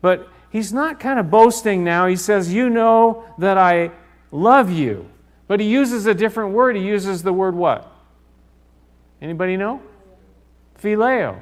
but 0.00 0.28
he's 0.50 0.72
not 0.72 1.00
kind 1.00 1.18
of 1.18 1.30
boasting 1.30 1.84
now. 1.84 2.06
He 2.06 2.16
says, 2.16 2.52
You 2.52 2.68
know 2.68 3.24
that 3.38 3.56
I 3.56 3.92
love 4.30 4.70
you. 4.70 5.08
But 5.46 5.60
he 5.60 5.66
uses 5.66 6.06
a 6.06 6.14
different 6.14 6.52
word. 6.52 6.76
He 6.76 6.82
uses 6.82 7.22
the 7.22 7.32
word 7.32 7.54
what? 7.54 7.90
Anybody 9.20 9.56
know? 9.56 9.80
phileo, 10.82 11.40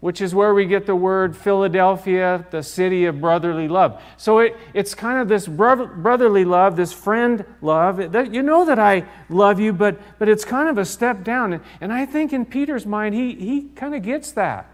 which 0.00 0.20
is 0.20 0.34
where 0.34 0.54
we 0.54 0.64
get 0.64 0.86
the 0.86 0.94
word 0.94 1.36
Philadelphia, 1.36 2.46
the 2.50 2.62
city 2.62 3.06
of 3.06 3.20
brotherly 3.20 3.66
love. 3.66 4.00
So 4.16 4.38
it, 4.38 4.56
it's 4.72 4.94
kind 4.94 5.18
of 5.18 5.28
this 5.28 5.48
brotherly 5.48 6.44
love, 6.44 6.76
this 6.76 6.92
friend 6.92 7.44
love. 7.60 8.14
You 8.32 8.42
know 8.42 8.64
that 8.64 8.78
I 8.78 9.04
love 9.28 9.58
you, 9.58 9.72
but, 9.72 10.00
but 10.18 10.28
it's 10.28 10.44
kind 10.44 10.68
of 10.68 10.78
a 10.78 10.84
step 10.84 11.24
down. 11.24 11.60
And 11.80 11.92
I 11.92 12.06
think 12.06 12.32
in 12.32 12.44
Peter's 12.44 12.86
mind, 12.86 13.14
he, 13.14 13.34
he 13.34 13.62
kind 13.74 13.94
of 13.94 14.02
gets 14.02 14.30
that. 14.32 14.70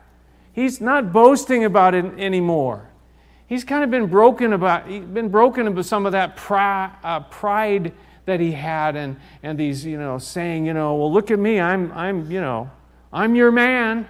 He's 0.52 0.81
not 0.81 1.12
boasting 1.12 1.64
about 1.64 1.95
it 1.95 2.04
anymore. 2.19 2.90
He's 3.47 3.64
kind 3.64 3.83
of 3.83 3.90
been 3.90 4.07
broken 4.07 4.52
about, 4.52 4.87
been 4.87 5.28
broken 5.28 5.66
about 5.66 5.85
some 5.87 6.07
of 6.07 6.12
that 6.12 6.37
pride, 6.37 6.93
uh, 7.02 7.21
pride 7.21 7.93
that 8.26 8.40
he 8.40 8.52
had 8.52 8.95
and, 8.97 9.16
and 9.43 9.59
these, 9.59 9.85
you 9.85 9.99
know, 9.99 10.19
saying, 10.19 10.66
you 10.66 10.75
know, 10.75 10.97
well, 10.97 11.12
look 11.12 11.31
at 11.31 11.38
me, 11.38 11.61
I'm, 11.61 11.93
I'm, 11.93 12.31
you 12.31 12.40
know, 12.40 12.71
I'm 13.12 13.35
your 13.35 13.52
man. 13.52 14.09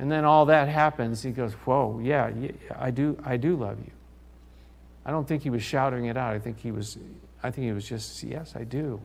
And 0.00 0.10
then 0.10 0.24
all 0.24 0.46
that 0.46 0.66
happens. 0.68 1.22
He 1.22 1.30
goes, 1.30 1.52
whoa, 1.52 2.00
yeah, 2.02 2.30
I 2.74 2.90
do, 2.90 3.18
I 3.22 3.36
do 3.36 3.54
love 3.54 3.78
you. 3.84 3.92
I 5.04 5.10
don't 5.10 5.28
think 5.28 5.42
he 5.42 5.50
was 5.50 5.62
shouting 5.62 6.06
it 6.06 6.16
out. 6.16 6.32
I 6.32 6.38
think 6.38 6.58
he 6.58 6.70
was, 6.70 6.96
I 7.42 7.50
think 7.50 7.66
he 7.66 7.72
was 7.72 7.86
just, 7.86 8.22
yes, 8.22 8.56
I 8.56 8.64
do. 8.64 8.98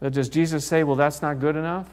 But 0.00 0.12
does 0.12 0.28
Jesus 0.28 0.66
say, 0.66 0.84
well, 0.84 0.96
that's 0.96 1.22
not 1.22 1.40
good 1.40 1.56
enough? 1.56 1.88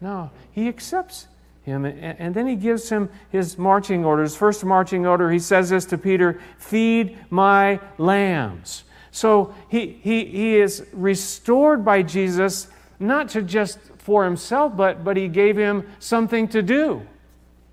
No, 0.00 0.30
he 0.50 0.66
accepts 0.66 1.26
him. 1.62 1.84
And 1.84 2.34
then 2.34 2.46
he 2.46 2.56
gives 2.56 2.88
him 2.88 3.10
his 3.28 3.58
marching 3.58 4.02
orders. 4.02 4.34
First 4.34 4.64
marching 4.64 5.06
order, 5.06 5.30
he 5.30 5.38
says 5.38 5.68
this 5.68 5.84
to 5.86 5.98
Peter 5.98 6.40
feed 6.56 7.18
my 7.28 7.80
lambs. 7.98 8.84
So 9.10 9.54
he, 9.68 9.88
he, 10.02 10.24
he 10.24 10.56
is 10.56 10.86
restored 10.94 11.84
by 11.84 12.02
Jesus, 12.02 12.68
not 12.98 13.28
to 13.30 13.42
just 13.42 13.78
for 14.06 14.24
himself, 14.24 14.76
but, 14.76 15.02
but 15.02 15.16
he 15.16 15.26
gave 15.26 15.56
him 15.56 15.84
something 15.98 16.46
to 16.46 16.62
do. 16.62 17.04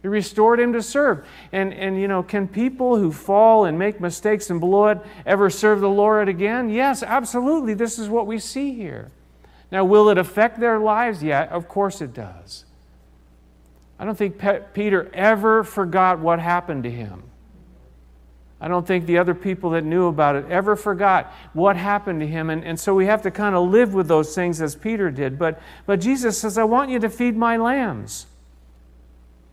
He 0.01 0.07
restored 0.07 0.59
him 0.59 0.73
to 0.73 0.81
serve. 0.81 1.25
And, 1.51 1.71
and, 1.71 2.01
you 2.01 2.07
know, 2.07 2.23
can 2.23 2.47
people 2.47 2.97
who 2.97 3.11
fall 3.11 3.65
and 3.65 3.77
make 3.77 4.01
mistakes 4.01 4.49
and 4.49 4.59
blow 4.59 4.87
it 4.87 4.97
ever 5.27 5.51
serve 5.51 5.79
the 5.79 5.89
Lord 5.89 6.27
again? 6.27 6.71
Yes, 6.71 7.03
absolutely. 7.03 7.75
This 7.75 7.99
is 7.99 8.09
what 8.09 8.25
we 8.25 8.39
see 8.39 8.73
here. 8.73 9.11
Now, 9.71 9.85
will 9.85 10.09
it 10.09 10.17
affect 10.17 10.59
their 10.59 10.79
lives? 10.79 11.21
Yeah, 11.21 11.43
of 11.43 11.67
course 11.67 12.01
it 12.01 12.15
does. 12.15 12.65
I 13.99 14.05
don't 14.05 14.17
think 14.17 14.41
Peter 14.73 15.11
ever 15.13 15.63
forgot 15.63 16.17
what 16.17 16.39
happened 16.39 16.81
to 16.83 16.91
him. 16.91 17.23
I 18.63 18.69
don't 18.69 18.87
think 18.87 19.07
the 19.07 19.17
other 19.17 19.35
people 19.35 19.71
that 19.71 19.83
knew 19.83 20.07
about 20.07 20.37
it 20.37 20.45
ever 20.49 20.77
forgot 20.77 21.33
what 21.51 21.75
happened 21.75 22.21
to 22.21 22.27
him. 22.27 22.49
And, 22.49 22.63
and 22.63 22.79
so 22.79 22.95
we 22.95 23.07
have 23.07 23.21
to 23.23 23.29
kind 23.29 23.55
of 23.55 23.69
live 23.69 23.93
with 23.93 24.07
those 24.07 24.33
things 24.33 24.61
as 24.61 24.73
Peter 24.73 25.11
did. 25.11 25.37
But, 25.37 25.61
but 25.85 25.99
Jesus 25.99 26.37
says, 26.37 26.57
I 26.57 26.63
want 26.63 26.89
you 26.89 26.97
to 26.99 27.09
feed 27.09 27.35
my 27.35 27.57
lambs. 27.57 28.25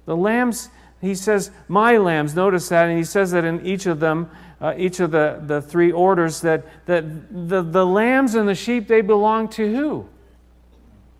The 0.06 0.16
lambs, 0.16 0.68
he 1.00 1.16
says, 1.16 1.50
my 1.66 1.96
lambs. 1.96 2.36
Notice 2.36 2.68
that. 2.68 2.88
And 2.88 2.96
he 2.96 3.02
says 3.02 3.32
that 3.32 3.44
in 3.44 3.66
each 3.66 3.86
of 3.86 3.98
them, 3.98 4.30
uh, 4.60 4.74
each 4.76 5.00
of 5.00 5.10
the, 5.10 5.42
the 5.44 5.60
three 5.60 5.90
orders 5.90 6.42
that, 6.42 6.64
that 6.86 7.48
the, 7.48 7.62
the 7.62 7.84
lambs 7.84 8.36
and 8.36 8.48
the 8.48 8.54
sheep, 8.54 8.86
they 8.86 9.00
belong 9.00 9.48
to 9.48 9.74
who? 9.74 10.08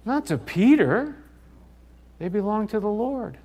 Not 0.05 0.27
to 0.27 0.39
Peter, 0.39 1.17
they 2.21 2.29
belong 2.29 2.69
to 2.69 2.79
the 2.79 2.87
Lord. 2.87 3.37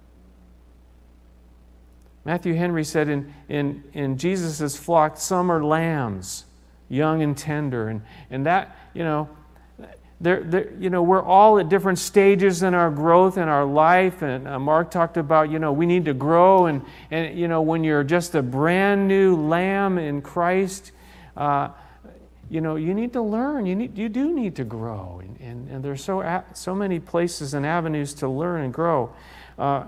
Matthew 2.25 2.55
Henry 2.55 2.83
said 2.83 3.07
in, 3.07 3.33
in, 3.47 3.83
in 3.93 4.17
Jesus' 4.17 4.75
flock, 4.75 5.17
some 5.17 5.51
are 5.51 5.63
lambs, 5.63 6.45
young 6.89 7.21
and 7.21 7.37
tender. 7.37 7.87
And, 7.87 8.01
and 8.31 8.47
that, 8.47 8.75
you 8.95 9.03
know, 9.03 9.29
they're, 10.19 10.43
they're, 10.43 10.73
you 10.79 10.89
know, 10.89 11.03
we're 11.03 11.21
all 11.21 11.59
at 11.59 11.69
different 11.69 11.99
stages 11.99 12.63
in 12.63 12.73
our 12.73 12.89
growth 12.89 13.37
in 13.37 13.47
our 13.47 13.65
life. 13.65 14.23
And 14.23 14.47
uh, 14.47 14.57
Mark 14.57 14.89
talked 14.89 15.17
about, 15.17 15.51
you 15.51 15.59
know, 15.59 15.71
we 15.71 15.85
need 15.85 16.05
to 16.05 16.13
grow. 16.15 16.65
And, 16.65 16.81
and, 17.11 17.37
you 17.37 17.47
know, 17.47 17.61
when 17.61 17.83
you're 17.83 18.03
just 18.03 18.33
a 18.33 18.41
brand 18.41 19.07
new 19.07 19.35
lamb 19.35 19.99
in 19.99 20.21
Christ, 20.23 20.93
uh, 21.37 21.69
you 22.49 22.61
know, 22.61 22.75
you 22.75 22.93
need 22.93 23.13
to 23.13 23.21
learn. 23.21 23.65
You, 23.65 23.75
need, 23.75 23.97
you 23.97 24.09
do 24.09 24.33
need 24.33 24.55
to 24.55 24.63
grow. 24.63 25.21
And, 25.21 25.39
and, 25.41 25.69
and 25.69 25.83
there's 25.83 26.03
so, 26.03 26.43
so 26.53 26.73
many 26.73 26.99
places 26.99 27.53
and 27.53 27.65
avenues 27.65 28.13
to 28.15 28.27
learn 28.27 28.61
and 28.61 28.73
grow. 28.73 29.13
Uh, 29.59 29.83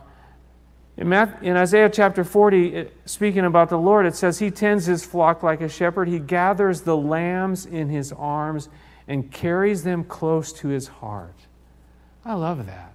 in, 0.97 1.09
Matthew, 1.09 1.51
in 1.51 1.57
Isaiah 1.57 1.89
chapter 1.89 2.23
40, 2.23 2.75
it, 2.75 2.97
speaking 3.05 3.45
about 3.45 3.69
the 3.69 3.77
Lord, 3.77 4.05
it 4.05 4.15
says, 4.15 4.39
He 4.39 4.51
tends 4.51 4.85
His 4.85 5.05
flock 5.05 5.43
like 5.43 5.61
a 5.61 5.69
shepherd. 5.69 6.07
He 6.07 6.19
gathers 6.19 6.81
the 6.81 6.97
lambs 6.97 7.65
in 7.65 7.89
His 7.89 8.11
arms 8.11 8.69
and 9.07 9.31
carries 9.31 9.83
them 9.83 10.03
close 10.03 10.51
to 10.51 10.67
his 10.67 10.87
heart. 10.87 11.35
I 12.25 12.33
love 12.33 12.65
that. 12.65 12.93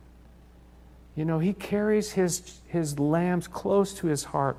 You 1.17 1.25
know, 1.25 1.39
he 1.39 1.53
carries 1.53 2.13
his, 2.13 2.61
his 2.67 2.99
lambs 2.99 3.49
close 3.49 3.95
to 3.95 4.07
his 4.07 4.25
heart. 4.25 4.59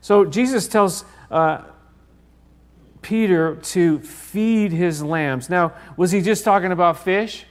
So 0.00 0.24
Jesus 0.24 0.68
tells 0.68 1.04
uh, 1.30 1.62
Peter 3.02 3.56
to 3.56 3.98
feed 4.00 4.72
his 4.72 5.02
lambs. 5.02 5.50
Now, 5.50 5.72
was 5.96 6.12
he 6.12 6.22
just 6.22 6.44
talking 6.44 6.72
about 6.72 6.98
fish? 6.98 7.44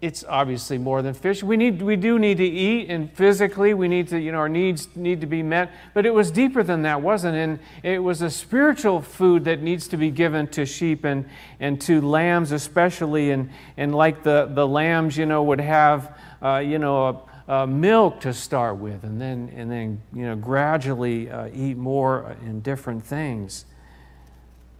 It's 0.00 0.24
obviously 0.28 0.78
more 0.78 1.02
than 1.02 1.12
fish. 1.12 1.42
We 1.42 1.56
need 1.56 1.82
we 1.82 1.96
do 1.96 2.20
need 2.20 2.36
to 2.36 2.44
eat 2.44 2.88
and 2.88 3.12
physically 3.12 3.74
we 3.74 3.88
need 3.88 4.06
to, 4.08 4.20
you 4.20 4.30
know, 4.30 4.38
our 4.38 4.48
needs 4.48 4.88
need 4.94 5.20
to 5.22 5.26
be 5.26 5.42
met. 5.42 5.72
But 5.92 6.06
it 6.06 6.14
was 6.14 6.30
deeper 6.30 6.62
than 6.62 6.82
that, 6.82 7.02
wasn't 7.02 7.36
it? 7.36 7.40
And 7.40 7.58
it 7.82 7.98
was 7.98 8.22
a 8.22 8.30
spiritual 8.30 9.02
food 9.02 9.44
that 9.46 9.60
needs 9.60 9.88
to 9.88 9.96
be 9.96 10.12
given 10.12 10.46
to 10.48 10.64
sheep 10.64 11.04
and, 11.04 11.28
and 11.58 11.80
to 11.82 12.00
lambs 12.00 12.52
especially. 12.52 13.32
And, 13.32 13.50
and 13.76 13.92
like 13.92 14.22
the, 14.22 14.48
the 14.52 14.66
lambs, 14.66 15.16
you 15.16 15.26
know, 15.26 15.42
would 15.42 15.60
have 15.60 16.16
uh, 16.40 16.58
you 16.58 16.78
know, 16.78 17.26
a, 17.48 17.52
a 17.52 17.66
milk 17.66 18.20
to 18.20 18.32
start 18.32 18.76
with 18.76 19.02
and 19.04 19.20
then 19.20 19.50
and 19.56 19.70
then 19.70 20.00
you 20.12 20.22
know 20.22 20.36
gradually 20.36 21.30
uh, 21.30 21.48
eat 21.52 21.76
more 21.76 22.36
in 22.44 22.60
different 22.60 23.04
things. 23.04 23.64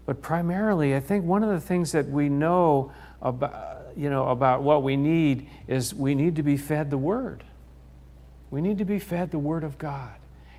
But 0.06 0.22
primarily, 0.22 0.94
I 0.94 1.00
think 1.00 1.24
one 1.24 1.42
of 1.42 1.50
the 1.50 1.60
things 1.60 1.92
that 1.92 2.08
we 2.08 2.28
know 2.28 2.92
about 3.20 3.77
you 3.98 4.08
know, 4.08 4.28
about 4.28 4.62
what 4.62 4.84
we 4.84 4.96
need 4.96 5.50
is 5.66 5.92
we 5.92 6.14
need 6.14 6.36
to 6.36 6.44
be 6.44 6.56
fed 6.56 6.88
the 6.88 6.96
Word. 6.96 7.42
We 8.48 8.60
need 8.60 8.78
to 8.78 8.84
be 8.84 9.00
fed 9.00 9.32
the 9.32 9.40
Word 9.40 9.64
of 9.64 9.76
God. 9.76 10.14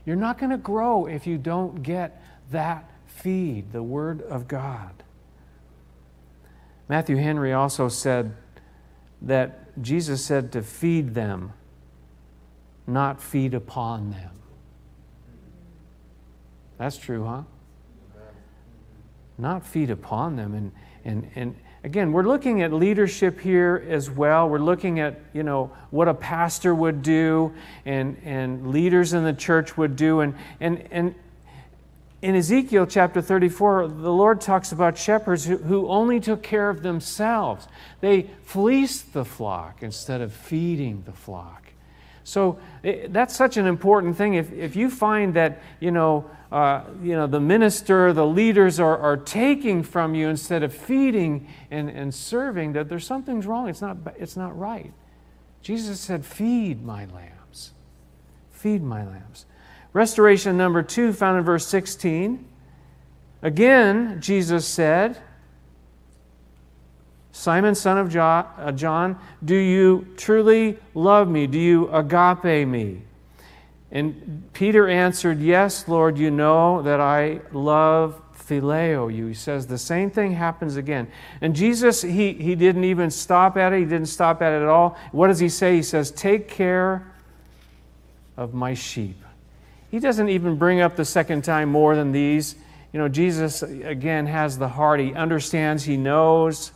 You're 0.06 0.18
not 0.18 0.38
going 0.38 0.50
to 0.50 0.58
grow 0.58 1.06
if 1.06 1.26
you 1.26 1.38
don't 1.38 1.82
get 1.82 2.22
that 2.52 2.92
feed, 3.06 3.72
the 3.72 3.82
Word 3.82 4.22
of 4.24 4.50
God. 4.50 4.92
Matthew 6.90 7.16
Henry 7.16 7.54
also 7.54 7.88
said 7.88 8.36
that 9.22 9.82
Jesus 9.82 10.24
said 10.24 10.52
to 10.52 10.62
feed 10.62 11.14
them, 11.14 11.54
not 12.86 13.22
feed 13.22 13.54
upon 13.54 14.12
them. 14.12 14.32
That's 16.78 16.98
true, 16.98 17.24
huh? 17.24 17.44
Not 19.38 19.66
feed 19.66 19.92
upon 19.92 20.36
them. 20.36 20.54
And, 20.54 20.72
and, 21.06 21.32
and 21.36 21.56
again, 21.84 22.12
we're 22.12 22.28
looking 22.28 22.62
at 22.62 22.74
leadership 22.74 23.40
here 23.40 23.86
as 23.88 24.10
well. 24.10 24.50
We're 24.50 24.60
looking 24.60 25.00
at, 25.00 25.20
you 25.34 25.44
know, 25.44 25.72
what 25.92 26.08
a 26.08 26.14
pastor 26.14 26.74
would 26.76 27.02
do 27.02 27.54
and, 27.86 28.18
and 28.24 28.72
leaders 28.72 29.14
in 29.14 29.24
the 29.24 29.34
church 29.34 29.78
would 29.78 29.96
do. 29.96 30.22
And, 30.22 30.36
and, 30.60 30.88
and 30.92 31.16
in 32.22 32.36
Ezekiel 32.36 32.86
chapter 32.86 33.22
34, 33.22 33.88
the 33.88 34.12
Lord 34.12 34.42
talks 34.42 34.72
about 34.72 34.98
shepherds 34.98 35.46
who, 35.46 35.58
who 35.58 35.88
only 35.88 36.20
took 36.20 36.44
care 36.44 36.70
of 36.70 36.84
themselves. 36.84 37.68
They 38.02 38.30
fleeced 38.44 39.14
the 39.14 39.24
flock 39.24 39.82
instead 39.82 40.20
of 40.20 40.34
feeding 40.34 41.04
the 41.06 41.14
flock. 41.14 41.69
So 42.30 42.60
it, 42.84 43.06
eh, 43.06 43.08
that's 43.10 43.36
such 43.36 43.58
an 43.58 43.66
important 43.66 44.16
thing. 44.16 44.36
If, 44.36 44.54
if 44.54 44.76
you 44.76 44.90
find 44.90 45.34
that, 45.34 45.62
you 45.80 45.92
know, 45.92 46.30
uh, 46.52 46.84
you 47.02 47.16
know, 47.16 47.28
the 47.28 47.40
minister, 47.40 48.14
the 48.14 48.26
leaders 48.26 48.80
are, 48.80 48.98
are 48.98 49.18
taking 49.18 49.84
from 49.84 50.16
you 50.16 50.30
instead 50.30 50.64
of 50.64 50.74
feeding 50.74 51.48
and, 51.72 51.90
and 51.90 52.14
serving, 52.14 52.74
that 52.74 52.88
there's 52.88 53.06
something's 53.06 53.46
wrong. 53.46 53.68
It's 53.68 53.82
not, 53.82 53.98
it's 54.18 54.38
not 54.38 54.58
right. 54.58 54.94
Jesus 55.62 56.00
said, 56.00 56.24
Feed 56.26 56.84
my 56.84 57.06
lambs. 57.06 57.72
Feed 58.52 58.84
my 58.84 59.06
lambs. 59.06 59.46
Restoration 59.94 60.56
number 60.56 60.84
two, 60.84 61.14
found 61.14 61.40
in 61.40 61.44
verse 61.44 61.66
16. 61.68 62.46
Again, 63.42 64.22
Jesus 64.22 64.68
said, 64.68 65.20
Simon, 67.32 67.76
son 67.76 67.98
of 67.98 68.16
uh, 68.16 68.72
John, 68.72 69.18
do 69.46 69.56
you 69.56 70.08
truly 70.18 70.78
love 70.94 71.30
me? 71.30 71.48
Do 71.48 71.60
you 71.60 71.90
agape 71.90 72.68
me? 72.68 73.04
And 73.92 74.50
Peter 74.54 74.88
answered, 74.88 75.40
Yes, 75.40 75.88
Lord, 75.88 76.18
you 76.18 76.32
know 76.32 76.82
that 76.82 77.00
I 77.00 77.42
love 77.52 78.22
phileo 78.36 79.14
you. 79.14 79.28
He 79.28 79.34
says 79.34 79.68
the 79.68 79.78
same 79.78 80.10
thing 80.10 80.34
happens 80.34 80.76
again. 80.76 81.08
And 81.42 81.56
Jesus, 81.56 82.02
he, 82.02 82.34
he 82.34 82.56
didn't 82.56 82.84
even 82.84 83.12
stop 83.12 83.58
at 83.58 83.74
it. 83.74 83.80
He 83.80 83.86
didn't 83.86 84.08
stop 84.08 84.42
at 84.42 84.54
it 84.54 84.64
at 84.64 84.68
all. 84.68 84.98
What 85.12 85.28
does 85.28 85.40
he 85.40 85.50
say? 85.50 85.76
He 85.76 85.84
says, 85.84 86.12
Take 86.12 86.48
care 86.48 87.12
of 88.38 88.54
my 88.54 88.74
sheep. 88.74 89.18
He 89.92 90.00
doesn't 90.00 90.30
even 90.30 90.56
bring 90.56 90.82
up 90.82 90.96
the 90.96 91.06
second 91.06 91.44
time 91.44 91.70
more 91.70 91.96
than 91.96 92.12
these. 92.12 92.56
You 92.94 93.00
know, 93.00 93.08
Jesus, 93.08 93.62
again, 93.64 94.26
has 94.26 94.58
the 94.58 94.68
heart. 94.68 95.00
He 95.00 95.14
understands, 95.14 95.84
he 95.84 95.98
knows. 95.98 96.72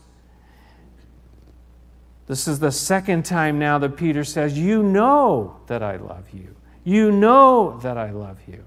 This 2.28 2.48
is 2.48 2.60
the 2.60 2.72
second 2.72 3.26
time 3.26 3.60
now 3.60 3.78
that 3.80 3.98
Peter 3.98 4.24
says, 4.24 4.58
You 4.58 4.82
know 4.82 5.60
that 5.68 5.84
I 5.84 5.98
love 5.98 6.26
you. 6.34 6.56
You 6.84 7.12
know 7.12 7.80
that 7.80 7.98
I 7.98 8.12
love 8.12 8.40
you. 8.48 8.66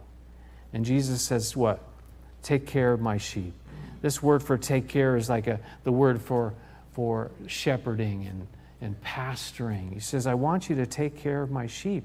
And 0.72 0.84
Jesus 0.84 1.22
says, 1.22 1.56
What? 1.56 1.82
Take 2.42 2.66
care 2.66 2.92
of 2.92 3.00
my 3.00 3.16
sheep. 3.16 3.54
This 4.02 4.22
word 4.22 4.42
for 4.42 4.58
take 4.58 4.88
care 4.88 5.16
is 5.16 5.28
like 5.28 5.46
a, 5.46 5.58
the 5.84 5.92
word 5.92 6.20
for, 6.20 6.54
for 6.92 7.30
shepherding 7.46 8.26
and, 8.26 8.46
and 8.80 9.00
pasturing. 9.00 9.90
He 9.90 10.00
says, 10.00 10.26
I 10.26 10.34
want 10.34 10.68
you 10.68 10.76
to 10.76 10.86
take 10.86 11.16
care 11.16 11.42
of 11.42 11.50
my 11.50 11.66
sheep. 11.66 12.04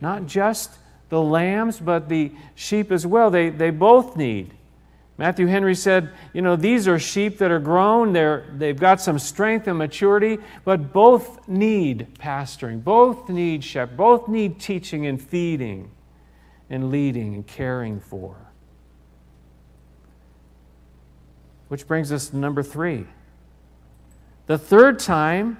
Not 0.00 0.26
just 0.26 0.70
the 1.08 1.22
lambs, 1.22 1.78
but 1.78 2.08
the 2.08 2.32
sheep 2.54 2.92
as 2.92 3.06
well. 3.06 3.30
They, 3.30 3.50
they 3.50 3.70
both 3.70 4.16
need. 4.16 4.52
Matthew 5.18 5.48
Henry 5.48 5.74
said, 5.74 6.10
You 6.32 6.42
know, 6.42 6.54
these 6.54 6.86
are 6.86 6.98
sheep 6.98 7.38
that 7.38 7.50
are 7.50 7.58
grown, 7.58 8.12
they're, 8.12 8.46
they've 8.56 8.78
got 8.78 9.00
some 9.00 9.18
strength 9.18 9.66
and 9.66 9.76
maturity, 9.76 10.38
but 10.64 10.92
both 10.92 11.46
need 11.48 12.06
pasturing, 12.18 12.80
both 12.80 13.28
need 13.28 13.64
shepherd, 13.64 13.96
both 13.96 14.28
need 14.28 14.60
teaching 14.60 15.06
and 15.06 15.20
feeding 15.20 15.90
and 16.70 16.90
leading 16.90 17.34
and 17.34 17.46
caring 17.46 17.98
for. 17.98 18.36
Which 21.66 21.86
brings 21.86 22.12
us 22.12 22.28
to 22.28 22.36
number 22.36 22.62
three. 22.62 23.04
The 24.46 24.56
third 24.56 25.00
time, 25.00 25.58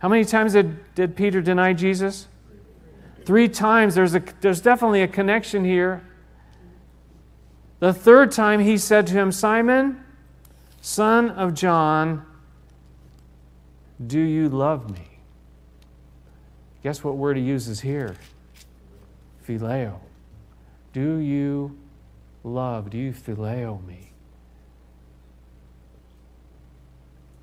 how 0.00 0.08
many 0.08 0.24
times 0.24 0.52
did, 0.54 0.94
did 0.94 1.16
Peter 1.16 1.40
deny 1.40 1.72
Jesus? 1.72 2.26
Three 3.24 3.48
times. 3.48 3.94
There's, 3.94 4.14
a, 4.14 4.22
there's 4.40 4.60
definitely 4.60 5.02
a 5.02 5.08
connection 5.08 5.64
here. 5.64 6.04
The 7.80 7.92
third 7.92 8.32
time 8.32 8.60
he 8.60 8.76
said 8.76 9.06
to 9.08 9.12
him, 9.12 9.30
Simon, 9.30 10.04
son 10.80 11.30
of 11.30 11.54
John, 11.54 12.24
do 14.04 14.20
you 14.20 14.48
love 14.48 14.90
me? 14.90 15.20
Guess 16.82 17.04
what 17.04 17.16
word 17.16 17.36
he 17.36 17.42
uses 17.42 17.80
here? 17.80 18.16
Phileo. 19.46 20.00
Do 20.92 21.16
you 21.18 21.76
love? 22.44 22.90
Do 22.90 22.98
you 22.98 23.12
phileo 23.12 23.84
me? 23.86 24.10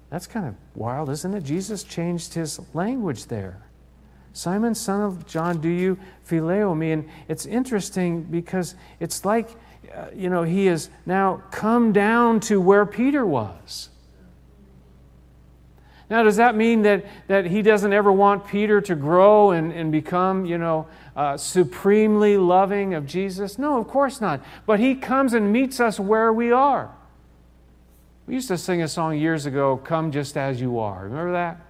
That's 0.10 0.28
kind 0.28 0.48
of 0.48 0.56
wild, 0.76 1.10
isn't 1.10 1.34
it? 1.34 1.44
Jesus 1.44 1.84
changed 1.84 2.34
his 2.34 2.60
language 2.74 3.26
there. 3.26 3.62
Simon, 4.34 4.76
son 4.76 5.02
of 5.02 5.26
John, 5.26 5.60
do 5.60 5.70
you 5.70 5.98
phileo 6.28 6.76
me? 6.76 6.92
And 6.92 7.10
it's 7.28 7.46
interesting 7.46 8.24
because 8.24 8.76
it's 9.00 9.26
like 9.26 9.50
uh, 9.94 10.08
you 10.16 10.30
know, 10.30 10.44
he 10.44 10.66
has 10.68 10.90
now 11.06 11.44
come 11.52 11.92
down 11.92 12.40
to 12.42 12.62
where 12.62 12.86
Peter 12.86 13.26
was. 13.26 13.90
Now, 16.10 16.22
does 16.24 16.36
that 16.36 16.56
mean 16.56 16.84
that, 16.84 17.06
that 17.28 17.46
he 17.46 17.62
doesn't 17.62 17.92
ever 17.92 18.12
want 18.12 18.48
Peter 18.48 18.80
to 18.82 18.96
grow 18.96 19.52
and, 19.52 19.72
and 19.72 19.92
become, 19.92 20.46
you 20.46 20.58
know, 20.58 20.88
uh, 21.16 21.36
supremely 21.36 22.38
loving 22.38 22.94
of 22.94 23.08
Jesus? 23.08 23.58
No, 23.58 23.80
of 23.80 23.88
course 23.88 24.22
not. 24.22 24.42
But 24.68 24.80
he 24.80 24.94
comes 24.94 25.34
and 25.34 25.52
meets 25.52 25.80
us 25.80 26.00
where 26.00 26.32
we 26.32 26.52
are. 26.52 26.94
We 28.28 28.36
used 28.36 28.48
to 28.50 28.58
sing 28.58 28.84
a 28.84 28.88
song 28.88 29.18
years 29.18 29.46
ago, 29.46 29.78
Come 29.78 30.12
Just 30.12 30.38
As 30.38 30.62
You 30.62 30.80
Are. 30.80 31.04
Remember 31.04 31.32
that? 31.32 31.65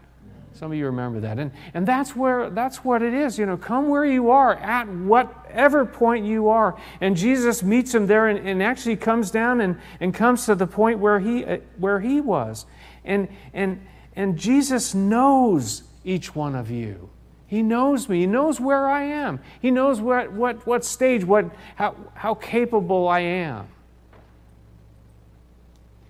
Some 0.56 0.72
of 0.72 0.78
you 0.78 0.86
remember 0.86 1.20
that. 1.20 1.38
And, 1.38 1.52
and 1.74 1.86
that's, 1.86 2.16
where, 2.16 2.50
that's 2.50 2.78
what 2.78 3.02
it 3.02 3.14
is. 3.14 3.38
You 3.38 3.46
know, 3.46 3.58
come 3.58 3.90
where 3.90 4.06
you 4.06 4.32
are, 4.32 4.56
at 4.56 4.88
whatever 4.88 5.86
point 5.86 6.26
you 6.26 6.48
are. 6.48 6.80
And 7.02 7.18
Jesus 7.18 7.62
meets 7.62 7.94
him 7.94 8.08
there 8.08 8.28
and, 8.28 8.48
and 8.48 8.64
actually 8.64 8.96
comes 8.96 9.32
down 9.32 9.60
and, 9.60 9.78
and 10.00 10.14
comes 10.14 10.46
to 10.46 10.56
the 10.56 10.66
point 10.66 11.00
where 11.00 11.20
he, 11.20 11.44
uh, 11.44 11.58
where 11.78 12.00
he 12.00 12.22
was. 12.22 12.66
And, 13.04 13.28
and, 13.54 13.86
and 14.16 14.38
Jesus 14.38 14.96
knows 14.96 15.84
each 16.06 16.34
one 16.34 16.56
of 16.56 16.72
you. 16.72 17.10
He 17.48 17.62
knows 17.62 18.08
me. 18.08 18.22
He 18.22 18.26
knows 18.26 18.60
where 18.60 18.88
I 18.88 19.04
am. 19.04 19.42
He 19.62 19.72
knows 19.72 20.00
what, 20.00 20.32
what, 20.32 20.66
what 20.66 20.86
stage, 20.86 21.26
what, 21.26 21.52
how, 21.76 21.96
how 22.14 22.34
capable 22.34 23.10
I 23.10 23.20
am 23.20 23.68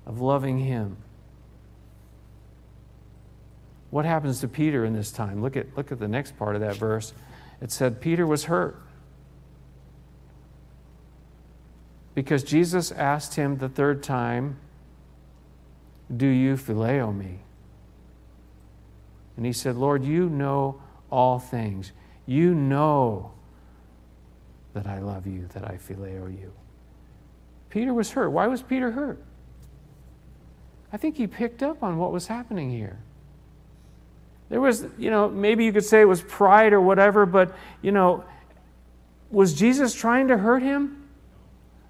of 0.05 0.21
loving 0.21 0.59
Him. 0.59 0.97
What 3.95 4.03
happens 4.03 4.41
to 4.41 4.49
Peter 4.49 4.83
in 4.83 4.91
this 4.91 5.09
time? 5.09 5.41
Look 5.41 5.55
at, 5.55 5.67
look 5.77 5.89
at 5.89 5.99
the 5.99 6.07
next 6.09 6.37
part 6.37 6.55
of 6.55 6.59
that 6.59 6.75
verse. 6.75 7.13
It 7.61 7.71
said, 7.71 8.01
Peter 8.01 8.27
was 8.27 8.43
hurt. 8.43 8.77
Because 12.13 12.43
Jesus 12.43 12.91
asked 12.91 13.35
him 13.35 13.57
the 13.57 13.69
third 13.69 14.03
time, 14.03 14.57
Do 16.13 16.27
you 16.27 16.57
phileo 16.57 17.15
me? 17.15 17.39
And 19.37 19.45
he 19.45 19.53
said, 19.53 19.77
Lord, 19.77 20.03
you 20.03 20.27
know 20.27 20.81
all 21.09 21.39
things. 21.39 21.93
You 22.25 22.53
know 22.53 23.31
that 24.73 24.87
I 24.87 24.99
love 24.99 25.25
you, 25.25 25.47
that 25.53 25.63
I 25.63 25.77
phileo 25.77 26.37
you. 26.37 26.51
Peter 27.69 27.93
was 27.93 28.11
hurt. 28.11 28.27
Why 28.27 28.47
was 28.47 28.61
Peter 28.61 28.91
hurt? 28.91 29.23
I 30.91 30.97
think 30.97 31.15
he 31.15 31.27
picked 31.27 31.63
up 31.63 31.81
on 31.81 31.97
what 31.97 32.11
was 32.11 32.27
happening 32.27 32.69
here. 32.69 32.99
There 34.49 34.61
was, 34.61 34.85
you 34.97 35.09
know, 35.09 35.29
maybe 35.29 35.65
you 35.65 35.73
could 35.73 35.85
say 35.85 36.01
it 36.01 36.05
was 36.05 36.21
pride 36.21 36.73
or 36.73 36.81
whatever, 36.81 37.25
but, 37.25 37.55
you 37.81 37.91
know, 37.91 38.23
was 39.31 39.53
Jesus 39.53 39.93
trying 39.93 40.27
to 40.27 40.37
hurt 40.37 40.61
him? 40.61 41.07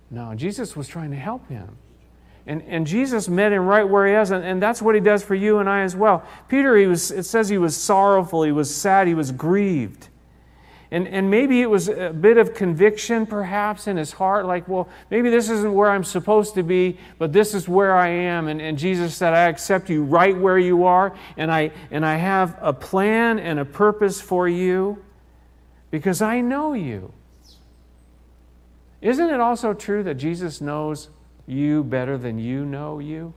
No, 0.09 0.33
Jesus 0.35 0.75
was 0.75 0.87
trying 0.87 1.11
to 1.11 1.17
help 1.17 1.47
him. 1.49 1.77
And, 2.47 2.61
and 2.63 2.85
Jesus 2.85 3.27
met 3.27 3.51
him 3.51 3.65
right 3.65 3.83
where 3.83 4.07
he 4.07 4.13
is, 4.13 4.31
and, 4.31 4.43
and 4.43 4.61
that's 4.61 4.81
what 4.81 4.95
he 4.95 5.01
does 5.01 5.23
for 5.23 5.35
you 5.35 5.57
and 5.59 5.67
I 5.67 5.81
as 5.81 5.95
well. 5.95 6.23
Peter, 6.47 6.77
he 6.77 6.85
was, 6.85 7.11
it 7.11 7.23
says 7.23 7.49
he 7.49 7.57
was 7.57 7.75
sorrowful, 7.75 8.43
he 8.43 8.51
was 8.51 8.73
sad, 8.73 9.07
he 9.07 9.15
was 9.15 9.31
grieved. 9.31 10.09
And, 10.95 11.09
and 11.09 11.29
maybe 11.29 11.61
it 11.61 11.69
was 11.69 11.89
a 11.89 12.13
bit 12.13 12.37
of 12.37 12.53
conviction, 12.53 13.25
perhaps, 13.25 13.87
in 13.87 13.97
his 13.97 14.13
heart, 14.13 14.45
like, 14.45 14.65
well, 14.69 14.87
maybe 15.11 15.29
this 15.29 15.49
isn't 15.49 15.73
where 15.73 15.91
I'm 15.91 16.05
supposed 16.05 16.53
to 16.53 16.63
be, 16.63 16.97
but 17.17 17.33
this 17.33 17.53
is 17.53 17.67
where 17.67 17.93
I 17.97 18.07
am. 18.07 18.47
And, 18.47 18.61
and 18.61 18.77
Jesus 18.77 19.13
said, 19.13 19.33
I 19.33 19.49
accept 19.49 19.89
you 19.89 20.05
right 20.05 20.37
where 20.37 20.57
you 20.57 20.85
are, 20.85 21.13
and 21.35 21.51
I, 21.51 21.71
and 21.91 22.05
I 22.05 22.15
have 22.15 22.57
a 22.61 22.71
plan 22.71 23.39
and 23.39 23.59
a 23.59 23.65
purpose 23.65 24.21
for 24.21 24.47
you 24.47 25.03
because 25.91 26.21
I 26.21 26.39
know 26.39 26.71
you. 26.71 27.11
Isn't 29.01 29.29
it 29.29 29.41
also 29.41 29.73
true 29.73 30.01
that 30.03 30.15
Jesus 30.15 30.61
knows 30.61 31.09
you 31.45 31.83
better 31.83 32.17
than 32.17 32.39
you 32.39 32.63
know 32.63 32.99
you? 32.99 33.33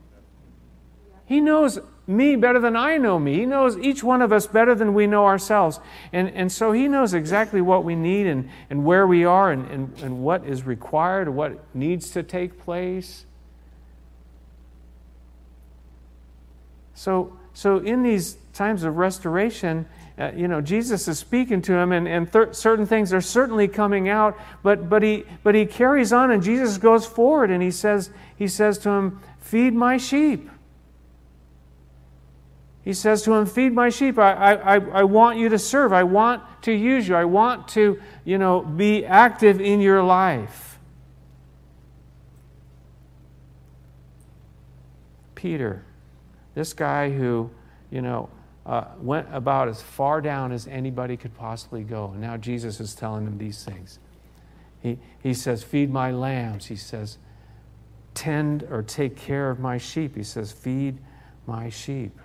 He 1.27 1.41
knows 1.41 1.81
me 2.09 2.37
better 2.37 2.59
than 2.59 2.75
I 2.75 2.97
know 2.97 3.19
me. 3.19 3.35
He 3.35 3.47
knows 3.47 3.77
each 3.79 4.03
one 4.03 4.23
of 4.23 4.33
us 4.33 4.47
better 4.47 4.75
than 4.75 4.95
we 4.95 5.07
know 5.07 5.27
ourselves. 5.27 5.79
And, 6.13 6.31
and 6.31 6.51
so 6.51 6.73
He 6.73 6.89
knows 6.89 7.13
exactly 7.13 7.61
what 7.61 7.85
we 7.85 7.95
need 7.95 8.27
and, 8.27 8.49
and 8.71 8.85
where 8.85 9.07
we 9.07 9.25
are 9.25 9.53
and, 9.53 9.71
and, 9.71 9.99
and 10.01 10.23
what 10.23 10.45
is 10.45 10.65
required, 10.65 11.29
what 11.29 11.59
needs 11.75 12.11
to 12.13 12.23
take 12.23 12.59
place. 12.59 13.27
So, 16.95 17.37
so 17.53 17.79
in 17.79 18.03
these 18.03 18.39
times 18.55 18.85
of 18.85 18.97
restoration, 18.97 19.87
uh, 20.19 20.33
you 20.35 20.49
know, 20.49 20.61
Jesus 20.61 21.07
is 21.07 21.19
speaking 21.19 21.63
to 21.63 21.75
him, 21.75 21.93
and, 21.93 22.09
and 22.09 22.33
th- 22.33 22.55
certain 22.55 22.87
things 22.87 23.13
are 23.13 23.21
certainly 23.21 23.69
coming 23.69 24.09
out, 24.09 24.37
but, 24.65 24.89
but, 24.89 25.03
he, 25.03 25.25
but 25.45 25.55
he 25.55 25.65
carries 25.65 26.13
on, 26.13 26.33
and 26.33 26.43
Jesus 26.43 26.77
goes 26.77 27.07
forward, 27.07 27.53
and 27.53 27.63
he 27.63 27.71
says, 27.71 28.11
he 28.35 28.49
says 28.49 28.79
to 28.79 28.91
him, 28.91 29.21
Feed 29.39 29.75
my 29.75 29.97
sheep. 29.97 30.51
He 32.89 32.95
says 32.95 33.21
to 33.25 33.35
him, 33.35 33.45
Feed 33.45 33.75
my 33.75 33.91
sheep. 33.91 34.19
I, 34.19 34.55
I, 34.55 34.75
I 34.77 35.03
want 35.05 35.37
you 35.37 35.51
to 35.51 35.59
serve. 35.59 35.93
I 35.93 36.05
want 36.05 36.43
to 36.63 36.73
use 36.73 37.07
you. 37.07 37.17
I 37.17 37.27
want 37.27 37.69
to, 37.69 38.01
you 38.25 38.39
know, 38.39 38.63
be 38.63 39.05
active 39.05 39.61
in 39.61 39.83
your 39.83 40.03
life. 40.03 40.79
Peter, 45.35 45.85
this 46.55 46.73
guy 46.73 47.11
who, 47.11 47.51
you 47.91 48.01
know, 48.01 48.31
uh, 48.65 48.85
went 49.03 49.27
about 49.33 49.69
as 49.69 49.83
far 49.83 50.23
down 50.23 50.51
as 50.51 50.67
anybody 50.67 51.19
could 51.19 51.35
possibly 51.37 51.83
go. 51.83 52.13
And 52.13 52.23
now 52.23 52.39
Jesus 52.39 52.81
is 52.81 52.95
telling 52.95 53.27
him 53.27 53.37
these 53.37 53.65
things. 53.65 53.99
He, 54.81 54.97
he 55.23 55.35
says, 55.35 55.63
Feed 55.63 55.91
my 55.91 56.11
lambs. 56.11 56.65
He 56.65 56.77
says, 56.77 57.19
Tend 58.15 58.63
or 58.71 58.83
take 58.83 59.15
care 59.15 59.51
of 59.51 59.61
my 59.61 59.77
sheep. 59.77 60.17
He 60.17 60.23
says, 60.23 60.53
Feed 60.53 60.97
my 61.47 61.69
sheep. 61.69 62.19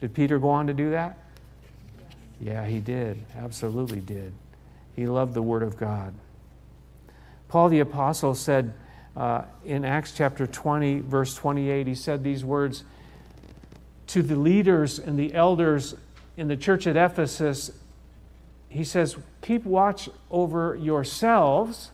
Did 0.00 0.14
Peter 0.14 0.38
go 0.38 0.48
on 0.48 0.66
to 0.66 0.74
do 0.74 0.90
that? 0.90 1.18
Yeah, 2.40 2.64
he 2.66 2.78
did. 2.78 3.24
Absolutely 3.36 4.00
did. 4.00 4.32
He 4.94 5.06
loved 5.06 5.34
the 5.34 5.42
Word 5.42 5.62
of 5.62 5.76
God. 5.76 6.14
Paul 7.48 7.68
the 7.68 7.80
Apostle 7.80 8.34
said 8.34 8.74
uh, 9.16 9.42
in 9.64 9.84
Acts 9.84 10.12
chapter 10.12 10.46
20, 10.46 11.00
verse 11.00 11.34
28, 11.34 11.86
he 11.86 11.94
said 11.94 12.22
these 12.22 12.44
words 12.44 12.84
to 14.08 14.22
the 14.22 14.36
leaders 14.36 14.98
and 14.98 15.18
the 15.18 15.34
elders 15.34 15.94
in 16.36 16.48
the 16.48 16.56
church 16.56 16.86
at 16.86 16.96
Ephesus. 16.96 17.72
He 18.68 18.84
says, 18.84 19.16
Keep 19.42 19.64
watch 19.64 20.08
over 20.30 20.76
yourselves 20.76 21.90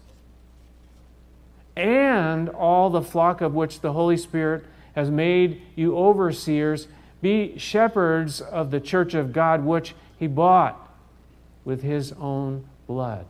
and 1.77 2.49
all 2.49 2.91
the 2.91 3.03
flock 3.03 3.41
of 3.41 3.55
which 3.55 3.81
the 3.81 3.93
Holy 3.93 4.17
Spirit 4.17 4.65
has 4.95 5.11
made 5.11 5.61
you 5.75 5.97
overseers 5.97 6.87
Be 7.25 7.57
shepherds 7.57 8.43
of 8.43 8.71
the 8.71 8.81
church 8.81 9.15
of 9.15 9.33
God, 9.33 9.65
which 9.65 9.95
he 10.19 10.27
bought 10.27 10.79
with 11.65 11.83
his 11.83 12.13
own 12.21 12.67
blood. 12.87 13.25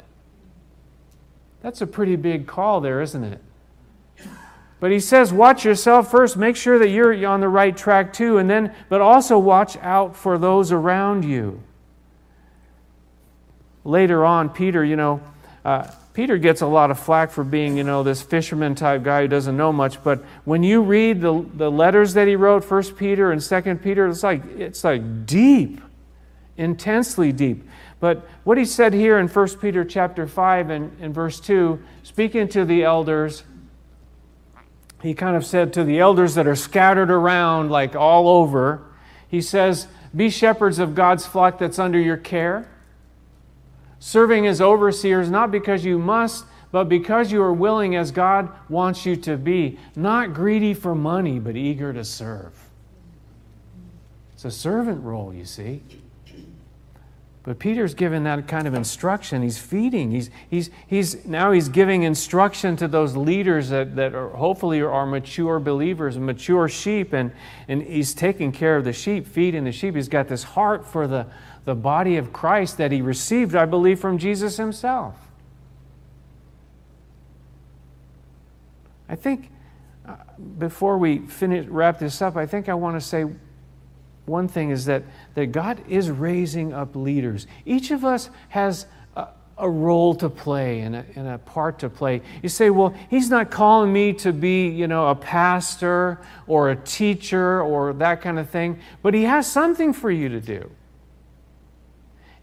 That's 1.62 1.80
a 1.80 1.86
pretty 1.86 2.16
big 2.16 2.48
call 2.48 2.80
there, 2.80 3.00
isn't 3.00 3.22
it? 3.22 3.40
But 4.80 4.90
he 4.90 4.98
says, 4.98 5.32
watch 5.32 5.64
yourself 5.64 6.10
first. 6.10 6.36
Make 6.36 6.56
sure 6.56 6.76
that 6.76 6.88
you're 6.88 7.24
on 7.24 7.38
the 7.38 7.48
right 7.48 7.76
track 7.76 8.12
too, 8.12 8.38
and 8.38 8.50
then, 8.50 8.74
but 8.88 9.00
also 9.00 9.38
watch 9.38 9.76
out 9.76 10.16
for 10.16 10.38
those 10.38 10.72
around 10.72 11.24
you. 11.24 11.62
Later 13.84 14.24
on, 14.24 14.48
Peter, 14.48 14.84
you 14.84 14.96
know, 14.96 15.20
uh, 15.64 15.88
Peter 16.14 16.38
gets 16.38 16.60
a 16.62 16.66
lot 16.66 16.92
of 16.92 16.98
flack 16.98 17.32
for 17.32 17.42
being, 17.42 17.76
you 17.76 17.82
know, 17.82 18.04
this 18.04 18.22
fisherman 18.22 18.76
type 18.76 19.02
guy 19.02 19.22
who 19.22 19.28
doesn't 19.28 19.56
know 19.56 19.72
much. 19.72 20.02
But 20.04 20.24
when 20.44 20.62
you 20.62 20.80
read 20.80 21.20
the, 21.20 21.44
the 21.54 21.68
letters 21.68 22.14
that 22.14 22.28
he 22.28 22.36
wrote, 22.36 22.64
First 22.64 22.96
Peter 22.96 23.32
and 23.32 23.42
Second 23.42 23.82
Peter, 23.82 24.06
it's 24.06 24.22
like 24.22 24.44
it's 24.56 24.84
like 24.84 25.26
deep, 25.26 25.80
intensely 26.56 27.32
deep. 27.32 27.68
But 27.98 28.28
what 28.44 28.58
he 28.58 28.64
said 28.64 28.94
here 28.94 29.18
in 29.18 29.26
1 29.26 29.48
Peter 29.58 29.84
chapter 29.84 30.28
5 30.28 30.70
and, 30.70 30.96
and 31.00 31.12
verse 31.12 31.40
2, 31.40 31.82
speaking 32.04 32.46
to 32.48 32.64
the 32.64 32.84
elders, 32.84 33.42
he 35.02 35.14
kind 35.14 35.36
of 35.36 35.44
said 35.44 35.72
to 35.72 35.82
the 35.82 35.98
elders 35.98 36.36
that 36.36 36.46
are 36.46 36.54
scattered 36.54 37.10
around, 37.10 37.70
like 37.70 37.96
all 37.96 38.28
over, 38.28 38.82
he 39.28 39.40
says, 39.40 39.88
Be 40.14 40.30
shepherds 40.30 40.78
of 40.78 40.94
God's 40.94 41.26
flock 41.26 41.58
that's 41.58 41.78
under 41.80 41.98
your 41.98 42.16
care, 42.16 42.68
serving 44.04 44.46
as 44.46 44.60
overseers, 44.60 45.30
not 45.30 45.50
because 45.50 45.82
you 45.82 45.98
must, 45.98 46.44
but 46.70 46.90
because 46.90 47.32
you 47.32 47.40
are 47.40 47.54
willing 47.54 47.96
as 47.96 48.10
God 48.10 48.50
wants 48.68 49.06
you 49.06 49.16
to 49.16 49.38
be, 49.38 49.78
not 49.96 50.34
greedy 50.34 50.74
for 50.74 50.94
money, 50.94 51.38
but 51.38 51.56
eager 51.56 51.90
to 51.90 52.04
serve. 52.04 52.52
It's 54.34 54.44
a 54.44 54.50
servant 54.50 55.02
role, 55.02 55.32
you 55.32 55.46
see. 55.46 55.82
But 57.44 57.58
Peter's 57.58 57.94
given 57.94 58.24
that 58.24 58.46
kind 58.46 58.66
of 58.66 58.74
instruction. 58.74 59.42
He's 59.42 59.58
feeding. 59.58 60.10
He's, 60.10 60.28
he's, 60.50 60.70
he's, 60.86 61.24
now 61.24 61.52
he's 61.52 61.70
giving 61.70 62.02
instruction 62.02 62.76
to 62.76 62.88
those 62.88 63.16
leaders 63.16 63.70
that, 63.70 63.96
that 63.96 64.14
are 64.14 64.30
hopefully 64.30 64.82
are 64.82 65.06
mature 65.06 65.58
believers, 65.58 66.18
mature 66.18 66.68
sheep, 66.68 67.14
and, 67.14 67.32
and 67.68 67.82
he's 67.82 68.12
taking 68.12 68.52
care 68.52 68.76
of 68.76 68.84
the 68.84 68.92
sheep, 68.92 69.26
feeding 69.26 69.64
the 69.64 69.72
sheep. 69.72 69.94
He's 69.94 70.08
got 70.08 70.28
this 70.28 70.42
heart 70.42 70.86
for 70.86 71.06
the, 71.06 71.26
the 71.64 71.74
body 71.74 72.16
of 72.16 72.32
Christ 72.32 72.78
that 72.78 72.92
he 72.92 73.00
received, 73.00 73.54
I 73.54 73.64
believe, 73.64 73.98
from 73.98 74.18
Jesus 74.18 74.56
himself. 74.56 75.16
I 79.08 79.16
think 79.16 79.50
uh, 80.06 80.16
before 80.58 80.98
we 80.98 81.18
finish, 81.18 81.66
wrap 81.66 81.98
this 81.98 82.20
up, 82.20 82.36
I 82.36 82.46
think 82.46 82.68
I 82.68 82.74
want 82.74 82.96
to 82.96 83.00
say 83.00 83.26
one 84.26 84.48
thing 84.48 84.70
is 84.70 84.86
that, 84.86 85.02
that 85.34 85.46
God 85.46 85.82
is 85.88 86.10
raising 86.10 86.72
up 86.72 86.96
leaders. 86.96 87.46
Each 87.66 87.90
of 87.90 88.04
us 88.04 88.30
has 88.48 88.86
a, 89.16 89.28
a 89.58 89.68
role 89.68 90.14
to 90.16 90.30
play 90.30 90.80
and 90.80 90.96
a, 90.96 91.04
and 91.14 91.28
a, 91.28 91.38
part 91.38 91.78
to 91.80 91.90
play. 91.90 92.22
You 92.42 92.48
say, 92.48 92.70
well, 92.70 92.94
He's 93.10 93.28
not 93.28 93.50
calling 93.50 93.92
me 93.92 94.14
to 94.14 94.32
be, 94.32 94.68
you 94.68 94.86
know, 94.86 95.08
a 95.08 95.14
pastor 95.14 96.20
or 96.46 96.70
a 96.70 96.76
teacher 96.76 97.60
or 97.62 97.92
that 97.94 98.22
kind 98.22 98.38
of 98.38 98.48
thing, 98.48 98.80
but 99.02 99.12
He 99.12 99.24
has 99.24 99.50
something 99.50 99.92
for 99.92 100.10
you 100.10 100.30
to 100.30 100.40
do. 100.40 100.70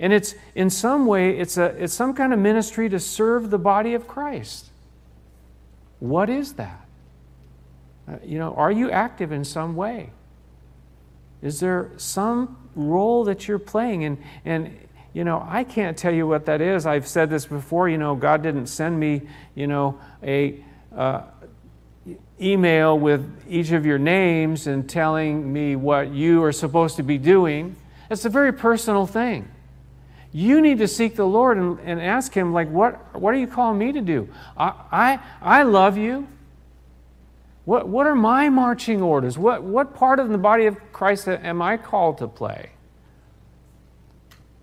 And 0.02 0.12
it's 0.12 0.34
in 0.56 0.72
some 0.72 1.06
way, 1.06 1.38
it's, 1.38 1.58
a, 1.58 1.66
it's 1.82 1.94
some 1.94 2.16
kind 2.16 2.34
of 2.34 2.40
ministry 2.40 2.90
to 2.90 3.00
serve 3.00 3.52
the 3.52 3.60
body 3.60 3.94
of 3.94 4.08
Christ. 4.08 4.66
What 6.00 6.28
is 6.28 6.54
that? 6.54 6.86
Uh, 8.08 8.16
you 8.26 8.40
know, 8.40 8.56
are 8.56 8.72
you 8.72 8.90
active 8.90 9.32
in 9.32 9.46
some 9.46 9.76
way? 9.76 10.10
Is 11.44 11.60
there 11.60 11.92
some 11.98 12.58
role 12.76 13.24
that 13.26 13.48
you're 13.48 13.60
playing? 13.60 14.04
And, 14.04 14.18
and 14.44 14.76
you 15.14 15.24
know, 15.24 15.46
I 15.48 15.64
can't 15.64 15.96
tell 15.96 16.14
you 16.14 16.26
what 16.26 16.48
that 16.48 16.62
is. 16.62 16.88
I've 16.88 17.08
said 17.08 17.30
this 17.30 17.46
before. 17.46 17.88
You 17.88 18.00
know, 18.00 18.16
God 18.16 18.42
didn't 18.42 18.68
send 18.68 19.00
me, 19.00 19.22
you 19.54 19.68
know, 19.68 20.00
a 20.24 20.64
uh, 20.96 21.22
email 22.42 22.98
with 22.98 23.44
each 23.48 23.72
of 23.72 23.86
your 23.86 24.00
names 24.00 24.66
and 24.66 24.90
telling 24.90 25.54
me 25.54 25.76
what 25.76 26.10
you 26.10 26.44
are 26.44 26.52
supposed 26.52 26.96
to 26.96 27.04
be 27.04 27.20
doing. 27.20 27.76
It's 28.10 28.26
a 28.26 28.30
very 28.30 28.52
personal 28.52 29.06
thing. 29.06 29.48
You 30.34 30.62
need 30.62 30.78
to 30.78 30.88
seek 30.88 31.15
the 31.15 31.26
Lord 31.26 31.58
and, 31.58 31.80
and 31.82 32.02
ask 32.02 32.34
Him, 32.34 32.54
like, 32.54 32.70
what, 32.70 33.20
what 33.20 33.34
are 33.34 33.38
you 33.38 33.48
calling 33.48 33.78
me 33.78 33.91
to 33.91 34.02
do? 34.02 34.30
I, 34.58 34.74
I, 34.91 35.20
I 35.41 35.63
love 35.63 35.98
you. 35.98 36.28
What, 37.65 37.88
what 37.88 38.08
are 38.08 38.15
my 38.15 38.50
marching 38.50 39.02
orders? 39.02 39.38
What, 39.38 39.63
what 39.63 39.94
part 39.94 40.20
of 40.20 40.30
the 40.30 40.38
body 40.38 40.65
of 40.65 40.78
Christ 40.91 41.28
am 41.28 41.62
I 41.62 41.78
called 41.78 42.17
to 42.20 42.28
play? 42.28 42.72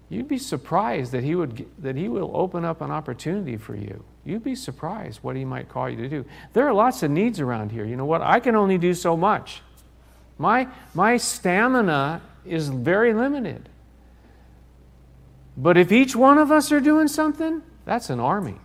You'd 0.08 0.28
be 0.28 0.38
surprised 0.38 1.12
that 1.12 1.22
he, 1.22 1.34
would, 1.34 1.66
that 1.78 1.96
he 1.96 2.08
will 2.08 2.30
open 2.34 2.64
up 2.64 2.80
an 2.80 2.90
opportunity 2.90 3.56
for 3.56 3.76
you. 3.76 4.02
You'd 4.24 4.44
be 4.44 4.54
surprised 4.54 5.20
what 5.22 5.36
he 5.36 5.44
might 5.44 5.68
call 5.68 5.88
you 5.88 5.96
to 5.96 6.08
do. 6.08 6.24
There 6.54 6.66
are 6.66 6.72
lots 6.72 7.02
of 7.02 7.10
needs 7.10 7.40
around 7.40 7.72
here. 7.72 7.84
You 7.84 7.96
know 7.96 8.06
what? 8.06 8.22
I 8.22 8.40
can 8.40 8.56
only 8.56 8.78
do 8.78 8.94
so 8.94 9.16
much. 9.16 9.62
My, 10.38 10.68
my 10.94 11.18
stamina 11.18 12.22
is 12.46 12.68
very 12.68 13.12
limited. 13.12 13.68
But 15.58 15.76
if 15.76 15.90
each 15.90 16.14
one 16.14 16.38
of 16.38 16.52
us 16.52 16.70
are 16.70 16.78
doing 16.78 17.08
something, 17.08 17.62
that's 17.84 18.10
an 18.10 18.20
army. 18.20 18.58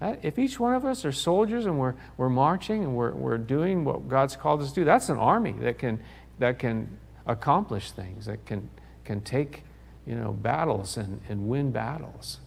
If 0.00 0.38
each 0.38 0.58
one 0.58 0.74
of 0.74 0.86
us 0.86 1.04
are 1.04 1.12
soldiers 1.12 1.66
and 1.66 1.78
we're, 1.78 1.94
we're 2.16 2.30
marching 2.30 2.82
and 2.82 2.96
we're, 2.96 3.12
we're 3.12 3.38
doing 3.38 3.84
what 3.84 4.08
God's 4.08 4.36
called 4.36 4.62
us 4.62 4.70
to 4.70 4.74
do, 4.76 4.84
that's 4.84 5.10
an 5.10 5.18
army 5.18 5.52
that 5.60 5.78
can, 5.78 6.00
that 6.38 6.58
can 6.58 6.96
accomplish 7.26 7.90
things, 7.90 8.24
that 8.24 8.46
can, 8.46 8.70
can 9.04 9.20
take 9.20 9.64
you 10.06 10.14
know, 10.14 10.32
battles 10.32 10.96
and, 10.96 11.20
and 11.28 11.46
win 11.46 11.70
battles. 11.72 12.40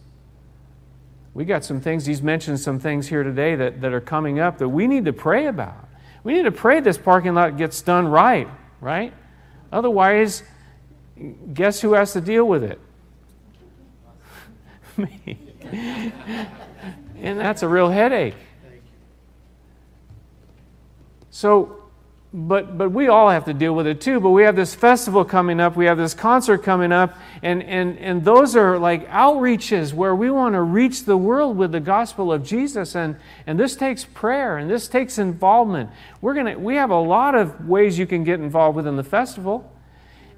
We 1.34 1.44
got 1.44 1.64
some 1.64 1.80
things, 1.80 2.04
he's 2.04 2.22
mentioned 2.22 2.58
some 2.58 2.80
things 2.80 3.06
here 3.06 3.22
today 3.22 3.54
that, 3.54 3.80
that 3.80 3.92
are 3.92 4.00
coming 4.00 4.40
up 4.40 4.58
that 4.58 4.68
we 4.68 4.88
need 4.88 5.04
to 5.04 5.12
pray 5.12 5.46
about. 5.46 5.88
We 6.24 6.32
need 6.32 6.44
to 6.44 6.52
pray 6.52 6.80
this 6.80 6.98
parking 6.98 7.34
lot 7.34 7.56
gets 7.56 7.80
done 7.80 8.08
right, 8.08 8.48
right? 8.80 9.12
Otherwise, 9.70 10.42
guess 11.54 11.80
who 11.80 11.92
has 11.92 12.12
to 12.14 12.20
deal 12.20 12.44
with 12.44 12.64
it? 12.64 12.80
Me. 14.98 15.38
And 17.20 17.38
that's 17.38 17.62
a 17.62 17.68
real 17.68 17.88
headache. 17.88 18.34
So, 21.30 21.82
but, 22.32 22.76
but 22.76 22.90
we 22.90 23.08
all 23.08 23.30
have 23.30 23.44
to 23.46 23.54
deal 23.54 23.74
with 23.74 23.86
it 23.86 24.00
too. 24.00 24.20
But 24.20 24.30
we 24.30 24.42
have 24.42 24.56
this 24.56 24.74
festival 24.74 25.24
coming 25.24 25.60
up, 25.60 25.76
we 25.76 25.86
have 25.86 25.98
this 25.98 26.14
concert 26.14 26.58
coming 26.58 26.92
up, 26.92 27.16
and, 27.42 27.62
and, 27.62 27.98
and 27.98 28.24
those 28.24 28.54
are 28.54 28.78
like 28.78 29.08
outreaches 29.08 29.92
where 29.92 30.14
we 30.14 30.30
want 30.30 30.54
to 30.54 30.62
reach 30.62 31.04
the 31.04 31.16
world 31.16 31.56
with 31.56 31.72
the 31.72 31.80
gospel 31.80 32.32
of 32.32 32.44
Jesus. 32.44 32.94
And, 32.94 33.16
and 33.46 33.58
this 33.58 33.76
takes 33.76 34.04
prayer 34.04 34.58
and 34.58 34.70
this 34.70 34.88
takes 34.88 35.18
involvement. 35.18 35.90
We're 36.20 36.34
gonna, 36.34 36.58
we 36.58 36.76
have 36.76 36.90
a 36.90 37.00
lot 37.00 37.34
of 37.34 37.66
ways 37.66 37.98
you 37.98 38.06
can 38.06 38.24
get 38.24 38.40
involved 38.40 38.76
within 38.76 38.96
the 38.96 39.04
festival. 39.04 39.72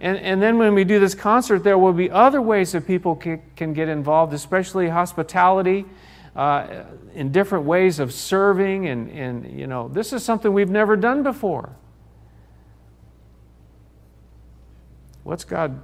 And, 0.01 0.17
and 0.19 0.41
then 0.41 0.57
when 0.57 0.75
we 0.75 0.85
do 0.85 0.99
this 0.99 1.15
concert, 1.15 1.63
there 1.63 1.77
will 1.77 1.93
be 1.93 2.11
other 2.11 2.41
ways 2.41 2.73
that 2.73 2.87
people 2.87 3.15
can, 3.15 3.43
can 3.55 3.75
get 3.75 3.89
involved, 3.89 4.33
especially 4.33 4.89
hospitality 4.89 5.85
uh, 6.35 6.85
in 7.15 7.33
different 7.33 7.65
ways 7.65 7.99
of 7.99 8.13
serving, 8.13 8.87
and, 8.87 9.11
and 9.11 9.59
you 9.59 9.67
know, 9.67 9.89
this 9.89 10.13
is 10.13 10.25
something 10.25 10.53
we've 10.53 10.71
never 10.71 10.97
done 10.97 11.23
before. 11.23 11.77
What's 15.23 15.45
God, 15.45 15.83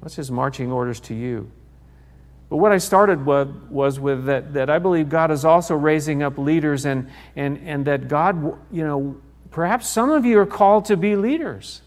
what's 0.00 0.14
His 0.14 0.30
marching 0.30 0.70
orders 0.70 1.00
to 1.00 1.14
you? 1.14 1.50
But 2.48 2.58
what 2.58 2.70
I 2.70 2.78
started 2.78 3.26
with 3.26 3.48
was 3.70 3.98
with 3.98 4.26
that, 4.26 4.54
that 4.54 4.70
I 4.70 4.78
believe 4.78 5.08
God 5.08 5.32
is 5.32 5.44
also 5.44 5.74
raising 5.74 6.22
up 6.22 6.38
leaders, 6.38 6.84
and, 6.84 7.10
and, 7.34 7.58
and 7.66 7.84
that 7.86 8.06
God, 8.06 8.56
you 8.70 8.84
know, 8.84 9.16
perhaps 9.50 9.88
some 9.88 10.10
of 10.10 10.24
you 10.24 10.38
are 10.38 10.46
called 10.46 10.84
to 10.84 10.96
be 10.96 11.16
leaders. 11.16 11.80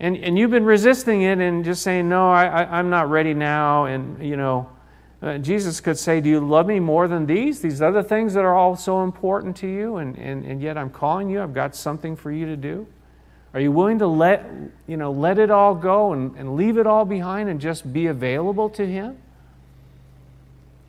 And, 0.00 0.16
and 0.16 0.38
you've 0.38 0.50
been 0.50 0.64
resisting 0.64 1.22
it 1.22 1.38
and 1.38 1.64
just 1.64 1.82
saying, 1.82 2.08
no, 2.08 2.30
I, 2.30 2.46
I, 2.46 2.78
I'm 2.78 2.88
not 2.88 3.10
ready 3.10 3.34
now, 3.34 3.84
and, 3.84 4.24
you 4.24 4.36
know, 4.36 4.68
uh, 5.22 5.36
Jesus 5.36 5.80
could 5.80 5.98
say, 5.98 6.20
Do 6.20 6.30
you 6.30 6.40
love 6.40 6.66
me 6.66 6.80
more 6.80 7.06
than 7.06 7.26
these? 7.26 7.60
These 7.60 7.82
other 7.82 8.02
things 8.02 8.32
that 8.32 8.40
are 8.40 8.54
all 8.54 8.74
so 8.74 9.04
important 9.04 9.54
to 9.58 9.66
you, 9.66 9.96
and, 9.96 10.16
and, 10.16 10.46
and 10.46 10.62
yet 10.62 10.78
I'm 10.78 10.88
calling 10.88 11.28
you, 11.28 11.42
I've 11.42 11.52
got 11.52 11.76
something 11.76 12.16
for 12.16 12.32
you 12.32 12.46
to 12.46 12.56
do? 12.56 12.86
Are 13.52 13.60
you 13.60 13.70
willing 13.70 13.98
to 13.98 14.06
let, 14.06 14.46
you 14.86 14.96
know, 14.96 15.12
let 15.12 15.38
it 15.38 15.50
all 15.50 15.74
go 15.74 16.14
and, 16.14 16.34
and 16.36 16.56
leave 16.56 16.78
it 16.78 16.86
all 16.86 17.04
behind 17.04 17.50
and 17.50 17.60
just 17.60 17.92
be 17.92 18.06
available 18.06 18.70
to 18.70 18.86
Him? 18.86 19.12
Do 19.12 19.18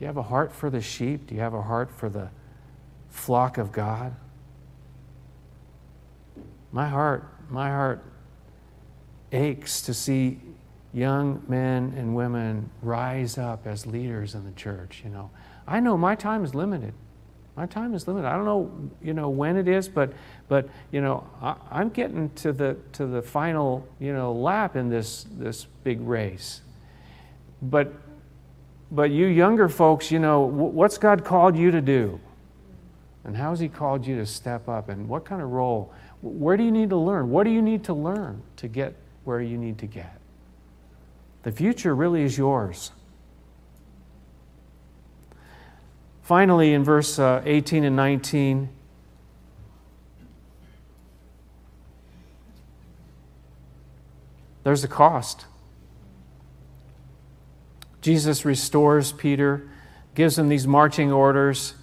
you 0.00 0.06
have 0.06 0.16
a 0.16 0.22
heart 0.22 0.52
for 0.52 0.70
the 0.70 0.80
sheep? 0.80 1.26
Do 1.26 1.34
you 1.34 1.42
have 1.42 1.54
a 1.54 1.62
heart 1.62 1.90
for 1.90 2.08
the 2.08 2.30
flock 3.10 3.58
of 3.58 3.70
God? 3.70 4.14
My 6.70 6.88
heart, 6.88 7.28
my 7.50 7.68
heart 7.68 8.02
aches 9.32 9.82
to 9.82 9.94
see 9.94 10.38
young 10.92 11.42
men 11.48 11.94
and 11.96 12.14
women 12.14 12.70
rise 12.82 13.38
up 13.38 13.66
as 13.66 13.86
leaders 13.86 14.34
in 14.34 14.44
the 14.44 14.52
church. 14.52 15.02
You 15.04 15.10
know, 15.10 15.30
I 15.66 15.80
know 15.80 15.96
my 15.96 16.14
time 16.14 16.44
is 16.44 16.54
limited. 16.54 16.92
My 17.56 17.66
time 17.66 17.94
is 17.94 18.06
limited. 18.08 18.26
I 18.26 18.34
don't 18.34 18.46
know, 18.46 18.90
you 19.02 19.12
know, 19.12 19.28
when 19.28 19.56
it 19.56 19.68
is, 19.68 19.88
but, 19.88 20.12
but 20.48 20.68
you 20.90 21.00
know, 21.02 21.26
I, 21.40 21.54
I'm 21.70 21.90
getting 21.90 22.30
to 22.36 22.52
the, 22.52 22.76
to 22.92 23.06
the 23.06 23.20
final, 23.20 23.86
you 23.98 24.12
know, 24.12 24.32
lap 24.32 24.74
in 24.76 24.88
this, 24.88 25.26
this 25.32 25.66
big 25.84 26.00
race. 26.00 26.62
But, 27.60 27.92
but 28.90 29.10
you 29.10 29.26
younger 29.26 29.68
folks, 29.68 30.10
you 30.10 30.18
know, 30.18 30.40
what's 30.40 30.96
God 30.96 31.24
called 31.24 31.56
you 31.56 31.70
to 31.70 31.80
do? 31.80 32.20
And 33.24 33.36
how 33.36 33.50
has 33.50 33.60
He 33.60 33.68
called 33.68 34.06
you 34.06 34.16
to 34.16 34.26
step 34.26 34.68
up? 34.68 34.88
And 34.88 35.08
what 35.08 35.24
kind 35.24 35.42
of 35.42 35.50
role? 35.50 35.92
Where 36.22 36.56
do 36.56 36.64
you 36.64 36.70
need 36.72 36.90
to 36.90 36.96
learn? 36.96 37.30
What 37.30 37.44
do 37.44 37.50
you 37.50 37.62
need 37.62 37.84
to 37.84 37.94
learn 37.94 38.42
to 38.56 38.68
get 38.68 38.96
where 39.24 39.40
you 39.40 39.56
need 39.56 39.78
to 39.78 39.86
get? 39.86 40.18
The 41.42 41.52
future 41.52 41.94
really 41.94 42.22
is 42.22 42.38
yours. 42.38 42.92
Finally, 46.22 46.72
in 46.72 46.84
verse 46.84 47.18
uh, 47.18 47.42
18 47.44 47.84
and 47.84 47.96
19, 47.96 48.68
there's 54.62 54.84
a 54.84 54.88
cost. 54.88 55.46
Jesus 58.00 58.44
restores 58.44 59.12
Peter, 59.12 59.68
gives 60.14 60.38
him 60.38 60.48
these 60.48 60.66
marching 60.66 61.10
orders. 61.12 61.74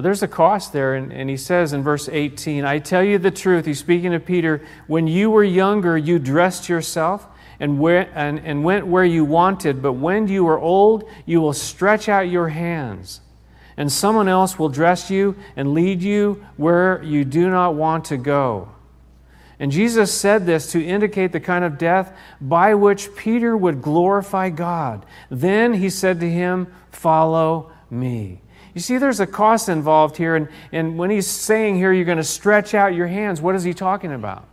But 0.00 0.04
there's 0.04 0.22
a 0.22 0.28
cost 0.28 0.72
there, 0.72 0.94
and, 0.94 1.12
and, 1.12 1.28
he 1.28 1.36
says 1.36 1.74
in 1.74 1.82
verse 1.82 2.08
18, 2.08 2.64
I 2.64 2.78
tell 2.78 3.04
you 3.04 3.18
the 3.18 3.30
truth, 3.30 3.66
he's 3.66 3.80
speaking 3.80 4.12
to 4.12 4.18
Peter, 4.18 4.66
when 4.86 5.06
you 5.06 5.28
were 5.28 5.44
younger, 5.44 5.98
you 5.98 6.18
dressed 6.18 6.70
yourself 6.70 7.26
and, 7.60 7.78
where, 7.78 8.10
and, 8.14 8.38
and 8.38 8.64
went 8.64 8.86
where 8.86 9.04
you 9.04 9.26
wanted, 9.26 9.82
but 9.82 9.92
when 9.92 10.26
you 10.26 10.48
are 10.48 10.58
old, 10.58 11.06
you 11.26 11.42
will 11.42 11.52
stretch 11.52 12.08
out 12.08 12.30
your 12.30 12.48
hands, 12.48 13.20
and 13.76 13.92
someone 13.92 14.26
else 14.26 14.58
will 14.58 14.70
dress 14.70 15.10
you 15.10 15.36
and 15.54 15.74
lead 15.74 16.00
you 16.00 16.46
where 16.56 17.02
you 17.02 17.26
do 17.26 17.50
not 17.50 17.74
want 17.74 18.06
to 18.06 18.16
go. 18.16 18.70
And 19.58 19.70
Jesus 19.70 20.10
said 20.10 20.46
this 20.46 20.72
to 20.72 20.82
indicate 20.82 21.32
the 21.32 21.40
kind 21.40 21.62
of 21.62 21.76
death 21.76 22.16
by 22.40 22.72
which 22.72 23.14
Peter 23.16 23.54
would 23.54 23.82
glorify 23.82 24.48
God. 24.48 25.04
Then 25.28 25.74
he 25.74 25.90
said 25.90 26.20
to 26.20 26.30
him, 26.30 26.72
Follow 26.90 27.70
me. 27.90 28.40
You 28.74 28.80
see, 28.80 28.98
there's 28.98 29.20
a 29.20 29.26
cost 29.26 29.68
involved 29.68 30.16
here. 30.16 30.36
And, 30.36 30.48
and 30.72 30.98
when 30.98 31.10
he's 31.10 31.26
saying 31.26 31.76
here, 31.76 31.92
you're 31.92 32.04
going 32.04 32.18
to 32.18 32.24
stretch 32.24 32.74
out 32.74 32.94
your 32.94 33.08
hands, 33.08 33.40
what 33.40 33.54
is 33.54 33.64
he 33.64 33.74
talking 33.74 34.12
about? 34.12 34.46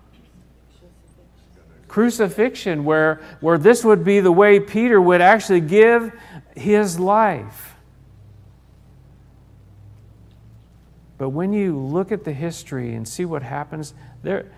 crucifixion, 1.97 2.85
where, 2.85 3.19
where 3.39 3.57
this 3.57 3.83
would 3.83 4.03
be 4.03 4.19
the 4.19 4.31
way 4.31 4.59
Peter 4.59 5.01
would 5.01 5.19
actually 5.19 5.61
give 5.61 6.11
his 6.55 6.99
life. 6.99 7.75
But 11.17 11.29
when 11.29 11.53
you 11.53 11.75
look 11.75 12.11
at 12.11 12.23
the 12.23 12.33
history 12.33 12.93
and 12.93 13.07
see 13.07 13.25
what 13.25 13.41
happens, 13.41 13.95
there, 14.21 14.51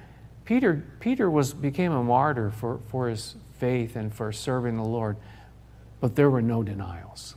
Peter, 0.43 0.83
Peter 0.99 1.29
was, 1.29 1.53
became 1.53 1.93
a 1.93 2.03
martyr 2.03 2.51
for, 2.51 2.81
for 2.89 3.07
his 3.07 3.35
faith 3.57 3.95
and 3.95 4.13
for 4.13 4.33
serving 4.33 4.75
the 4.75 4.83
Lord, 4.83 5.15
but 6.01 6.17
there 6.17 6.29
were 6.29 6.41
no 6.41 6.61
denials. 6.61 7.35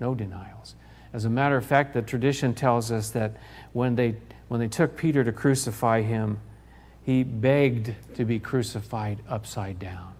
No 0.00 0.14
denials. 0.14 0.74
As 1.12 1.24
a 1.24 1.30
matter 1.30 1.56
of 1.56 1.66
fact, 1.66 1.94
the 1.94 2.02
tradition 2.02 2.54
tells 2.54 2.90
us 2.90 3.10
that 3.10 3.36
when 3.72 3.94
they, 3.96 4.16
when 4.48 4.60
they 4.60 4.68
took 4.68 4.96
Peter 4.96 5.22
to 5.22 5.32
crucify 5.32 6.02
him, 6.02 6.40
he 7.02 7.22
begged 7.22 7.94
to 8.14 8.24
be 8.24 8.38
crucified 8.38 9.18
upside 9.28 9.78
down 9.78 10.14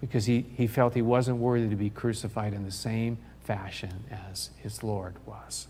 because 0.00 0.26
he, 0.26 0.46
he 0.56 0.66
felt 0.66 0.94
he 0.94 1.02
wasn't 1.02 1.38
worthy 1.38 1.68
to 1.68 1.76
be 1.76 1.90
crucified 1.90 2.52
in 2.52 2.64
the 2.64 2.70
same 2.70 3.18
fashion 3.42 4.04
as 4.10 4.50
his 4.58 4.82
Lord 4.82 5.16
was. 5.26 5.68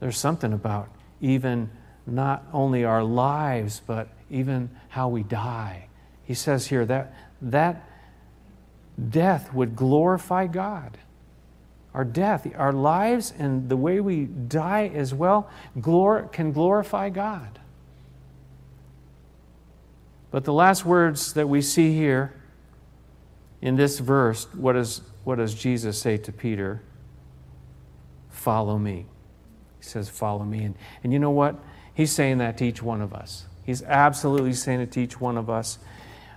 There's 0.00 0.18
something 0.18 0.52
about 0.52 0.88
even 1.20 1.70
not 2.06 2.44
only 2.52 2.84
our 2.84 3.02
lives, 3.02 3.80
but 3.86 4.08
even 4.30 4.70
how 4.90 5.08
we 5.08 5.22
die. 5.22 5.86
He 6.24 6.34
says 6.34 6.66
here 6.66 6.84
that 6.86 7.14
that 7.40 7.88
death 9.10 9.52
would 9.52 9.74
glorify 9.76 10.46
God 10.46 10.98
our 11.94 12.04
death, 12.04 12.46
our 12.56 12.72
lives, 12.72 13.32
and 13.38 13.68
the 13.68 13.76
way 13.76 14.00
we 14.00 14.24
die 14.24 14.90
as 14.92 15.14
well 15.14 15.48
glor- 15.78 16.30
can 16.32 16.50
glorify 16.50 17.08
God. 17.08 17.60
But 20.32 20.42
the 20.42 20.52
last 20.52 20.84
words 20.84 21.34
that 21.34 21.48
we 21.48 21.62
see 21.62 21.94
here 21.94 22.34
in 23.62 23.76
this 23.76 24.00
verse, 24.00 24.48
what, 24.54 24.74
is, 24.74 25.02
what 25.22 25.36
does 25.36 25.54
Jesus 25.54 25.96
say 25.96 26.16
to 26.16 26.32
Peter? 26.32 26.82
Follow 28.30 28.76
me. 28.76 29.06
He 29.78 29.84
says, 29.84 30.08
Follow 30.08 30.44
me. 30.44 30.64
And, 30.64 30.74
and 31.04 31.12
you 31.12 31.20
know 31.20 31.30
what? 31.30 31.62
He's 31.94 32.10
saying 32.10 32.38
that 32.38 32.58
to 32.58 32.64
each 32.64 32.82
one 32.82 33.00
of 33.00 33.14
us. 33.14 33.46
He's 33.62 33.84
absolutely 33.84 34.54
saying 34.54 34.80
it 34.80 34.90
to 34.92 35.00
each 35.00 35.20
one 35.20 35.38
of 35.38 35.48
us. 35.48 35.78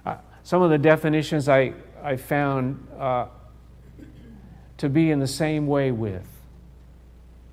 Uh, 0.05 0.17
some 0.43 0.61
of 0.61 0.69
the 0.69 0.77
definitions 0.77 1.49
I, 1.49 1.73
I 2.07 2.15
found 2.15 2.87
uh, 2.97 3.25
to 4.77 4.87
be 4.87 5.11
in 5.11 5.19
the 5.19 5.27
same 5.27 5.67
way 5.67 5.91
with 5.91 6.25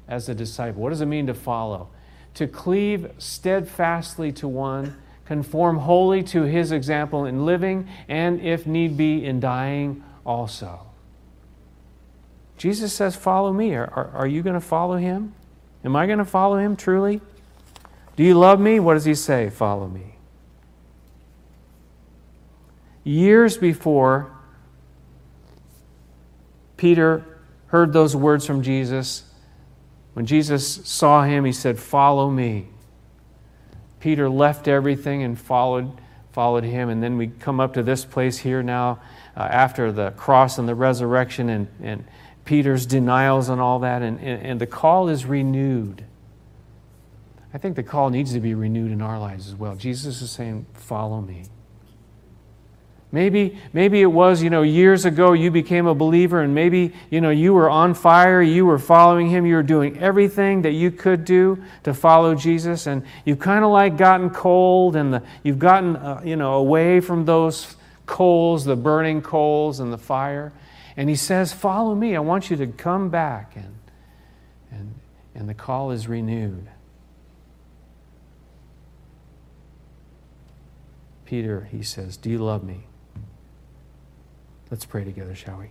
as 0.07 0.29
a 0.29 0.35
disciple. 0.35 0.81
What 0.81 0.91
does 0.91 1.01
it 1.01 1.07
mean 1.07 1.27
to 1.27 1.35
follow? 1.35 1.89
To 2.35 2.47
cleave 2.47 3.11
steadfastly 3.19 4.31
to 4.35 4.47
one, 4.47 4.97
conform 5.25 5.79
wholly 5.79 6.23
to 6.23 6.43
his 6.43 6.71
example 6.71 7.25
in 7.25 7.45
living, 7.45 7.89
and 8.09 8.41
if 8.41 8.65
need 8.65 8.97
be, 8.97 9.25
in 9.25 9.41
dying 9.41 10.05
also. 10.25 10.87
Jesus 12.57 12.93
says, 12.93 13.17
Follow 13.17 13.53
me. 13.53 13.75
Are, 13.75 13.93
are, 13.93 14.11
are 14.11 14.27
you 14.29 14.41
going 14.41 14.55
to 14.55 14.61
follow 14.61 14.99
him? 14.99 15.35
Am 15.85 15.97
I 15.97 16.07
going 16.07 16.19
to 16.19 16.25
follow 16.25 16.59
him 16.59 16.77
truly? 16.77 17.21
Do 18.15 18.23
you 18.23 18.39
love 18.39 18.61
me? 18.61 18.79
What 18.79 18.95
does 18.95 19.05
he 19.05 19.17
say? 19.17 19.51
Follow 19.51 19.89
me. 19.89 20.15
Years 23.03 23.59
before 23.59 24.34
Peter 26.77 27.25
heard 27.67 27.93
those 27.93 28.15
words 28.15 28.47
from 28.47 28.63
Jesus. 28.63 29.25
When 30.15 30.27
Jesus 30.27 30.87
saw 30.87 31.25
him, 31.25 31.45
he 31.45 31.53
said, 31.53 31.79
Follow 31.79 32.31
me. 32.31 32.69
Peter 34.01 34.29
left 34.29 34.69
everything 34.69 35.23
and 35.23 35.39
followed, 35.39 35.91
followed 36.33 36.65
him. 36.65 36.89
And 36.89 37.03
then 37.03 37.17
we 37.17 37.29
come 37.29 37.59
up 37.59 37.75
to 37.75 37.83
this 37.83 38.05
place 38.05 38.39
here 38.39 38.63
now 38.63 39.01
uh, 39.37 39.41
after 39.41 39.91
the 39.91 40.11
cross 40.13 40.59
and 40.59 40.69
the 40.69 40.75
resurrection 40.75 41.49
and, 41.49 41.69
and 41.83 42.05
Peter's 42.45 42.87
denials 42.87 43.49
and 43.49 43.61
all 43.61 43.79
that. 43.81 44.03
And, 44.03 44.19
and, 44.21 44.43
and 44.43 44.61
the 44.61 44.67
call 44.67 45.09
is 45.09 45.25
renewed. 45.25 46.05
I 47.55 47.59
think 47.59 47.77
the 47.77 47.83
call 47.83 48.11
needs 48.11 48.33
to 48.33 48.41
be 48.41 48.55
renewed 48.55 48.91
in 48.93 49.01
our 49.01 49.19
lives 49.19 49.49
as 49.49 49.55
well. 49.55 49.75
Jesus 49.75 50.21
is 50.21 50.31
saying, 50.31 50.67
Follow 50.75 51.21
me. 51.21 51.45
Maybe, 53.15 53.57
maybe 53.73 54.03
it 54.03 54.11
was, 54.11 54.43
you 54.43 54.51
know, 54.51 54.63
years 54.63 55.05
ago 55.05 55.35
you 55.35 55.53
became 55.53 55.87
a 55.87 55.95
believer 55.95 56.41
and 56.41 56.53
maybe, 56.53 56.93
you 57.11 57.21
know, 57.21 57.31
you 57.31 57.55
were 57.55 57.71
on 57.71 57.95
fire, 57.95 58.43
you 58.43 58.67
were 58.67 58.77
following 58.77 59.29
him, 59.29 59.47
you 59.47 59.55
were 59.55 59.63
doing 59.63 59.97
everything 60.01 60.63
that 60.63 60.73
you 60.73 60.91
could 60.91 61.25
do 61.25 61.63
to 61.85 61.95
follow 61.95 62.35
Jesus 62.35 62.89
and 62.89 63.05
you've 63.25 63.39
kind 63.39 63.65
of 63.65 63.71
like 63.71 63.97
gotten 63.97 64.31
cold 64.31 64.97
and 64.97 65.15
the, 65.15 65.23
you've 65.45 65.61
gotten, 65.61 65.95
uh, 65.95 66.23
you 66.25 66.35
know, 66.35 66.55
away 66.55 66.99
from 66.99 67.25
those 67.25 67.77
coals, 68.05 68.65
the 68.65 68.75
burning 68.75 69.23
coals 69.23 69.79
and 69.79 69.93
the 69.93 69.99
fire. 69.99 70.53
And 70.97 71.09
he 71.09 71.15
says, 71.15 71.53
follow 71.53 71.95
me. 71.95 72.17
I 72.17 72.19
want 72.19 72.51
you 72.51 72.57
to 72.57 72.67
come 72.67 73.11
back. 73.11 73.55
And, 73.55 73.79
and, 74.73 74.95
and 75.37 75.49
the 75.49 75.55
call 75.55 75.93
is 75.93 76.09
renewed. 76.09 76.67
Peter, 81.25 81.69
he 81.71 81.85
says, 81.85 82.17
do 82.17 82.29
you 82.29 82.39
love 82.39 82.65
me? 82.65 82.89
Let's 84.75 84.87
pray 84.87 85.05
together, 85.05 85.37
shall 85.37 85.59
we? 85.59 85.67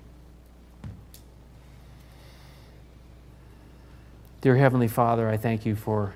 Dear 4.40 4.56
Heavenly 4.56 4.88
Father, 4.88 5.28
I 5.28 5.36
thank 5.36 5.66
you 5.66 5.76
for 5.76 6.14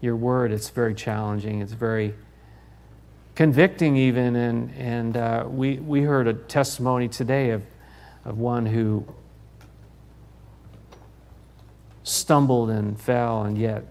your 0.00 0.16
word. 0.16 0.50
It's 0.50 0.68
very 0.68 0.96
challenging, 0.96 1.60
it's 1.60 1.74
very 1.74 2.12
convicting, 3.36 3.96
even. 3.96 4.34
And, 4.34 4.74
and 4.74 5.16
uh, 5.16 5.44
we, 5.46 5.76
we 5.76 6.02
heard 6.02 6.26
a 6.26 6.34
testimony 6.34 7.06
today 7.06 7.50
of, 7.50 7.62
of 8.24 8.36
one 8.36 8.66
who 8.66 9.06
stumbled 12.02 12.68
and 12.68 13.00
fell 13.00 13.44
and 13.44 13.56
yet 13.56 13.84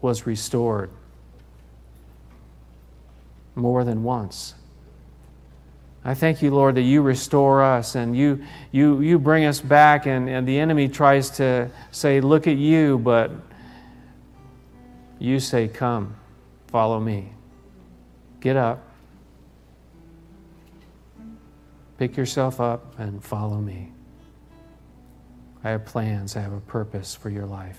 was 0.00 0.24
restored 0.24 0.88
more 3.56 3.82
than 3.82 4.04
once. 4.04 4.54
I 6.04 6.14
thank 6.14 6.42
you, 6.42 6.50
Lord, 6.50 6.74
that 6.74 6.82
you 6.82 7.00
restore 7.00 7.62
us 7.62 7.94
and 7.94 8.16
you, 8.16 8.42
you, 8.72 9.00
you 9.00 9.18
bring 9.20 9.44
us 9.44 9.60
back, 9.60 10.06
and, 10.06 10.28
and 10.28 10.46
the 10.48 10.58
enemy 10.58 10.88
tries 10.88 11.30
to 11.30 11.70
say, 11.92 12.20
Look 12.20 12.48
at 12.48 12.56
you, 12.56 12.98
but 12.98 13.30
you 15.20 15.38
say, 15.38 15.68
Come, 15.68 16.16
follow 16.68 16.98
me. 16.98 17.32
Get 18.40 18.56
up, 18.56 18.84
pick 21.98 22.16
yourself 22.16 22.60
up, 22.60 22.98
and 22.98 23.22
follow 23.22 23.58
me. 23.58 23.92
I 25.62 25.70
have 25.70 25.84
plans, 25.84 26.34
I 26.36 26.40
have 26.40 26.52
a 26.52 26.60
purpose 26.60 27.14
for 27.14 27.30
your 27.30 27.46
life. 27.46 27.78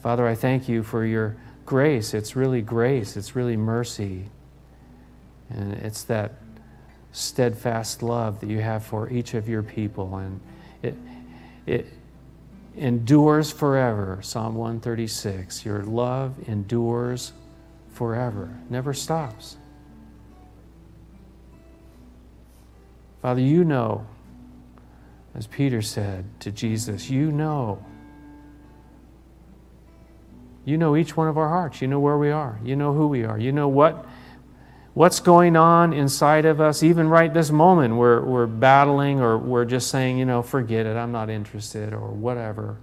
Father, 0.00 0.24
I 0.28 0.36
thank 0.36 0.68
you 0.68 0.84
for 0.84 1.04
your 1.04 1.36
grace. 1.64 2.14
It's 2.14 2.36
really 2.36 2.62
grace, 2.62 3.16
it's 3.16 3.34
really 3.34 3.56
mercy. 3.56 4.26
And 5.50 5.74
it's 5.74 6.02
that 6.04 6.34
steadfast 7.12 8.02
love 8.02 8.40
that 8.40 8.50
you 8.50 8.60
have 8.60 8.84
for 8.84 9.08
each 9.10 9.34
of 9.34 9.48
your 9.48 9.62
people. 9.62 10.16
And 10.16 10.40
it, 10.82 10.94
it 11.66 11.86
endures 12.76 13.50
forever. 13.50 14.18
Psalm 14.22 14.54
136. 14.54 15.64
Your 15.64 15.82
love 15.82 16.34
endures 16.48 17.32
forever, 17.92 18.54
never 18.68 18.92
stops. 18.92 19.56
Father, 23.22 23.40
you 23.40 23.64
know, 23.64 24.06
as 25.34 25.46
Peter 25.46 25.82
said 25.82 26.24
to 26.40 26.50
Jesus, 26.50 27.10
you 27.10 27.32
know. 27.32 27.84
You 30.64 30.78
know 30.78 30.96
each 30.96 31.16
one 31.16 31.28
of 31.28 31.36
our 31.38 31.48
hearts. 31.48 31.80
You 31.80 31.88
know 31.88 32.00
where 32.00 32.18
we 32.18 32.30
are. 32.30 32.58
You 32.64 32.76
know 32.76 32.92
who 32.92 33.06
we 33.06 33.24
are. 33.24 33.38
You 33.38 33.52
know 33.52 33.68
what 33.68 34.05
what's 34.96 35.20
going 35.20 35.56
on 35.56 35.92
inside 35.92 36.46
of 36.46 36.58
us, 36.58 36.82
even 36.82 37.06
right 37.06 37.34
this 37.34 37.50
moment, 37.50 37.94
we're, 37.94 38.22
we're 38.22 38.46
battling 38.46 39.20
or 39.20 39.36
we're 39.36 39.66
just 39.66 39.90
saying, 39.90 40.16
you 40.16 40.24
know, 40.24 40.40
forget 40.40 40.86
it, 40.86 40.96
I'm 40.96 41.12
not 41.12 41.28
interested, 41.28 41.92
or 41.92 42.08
whatever. 42.08 42.78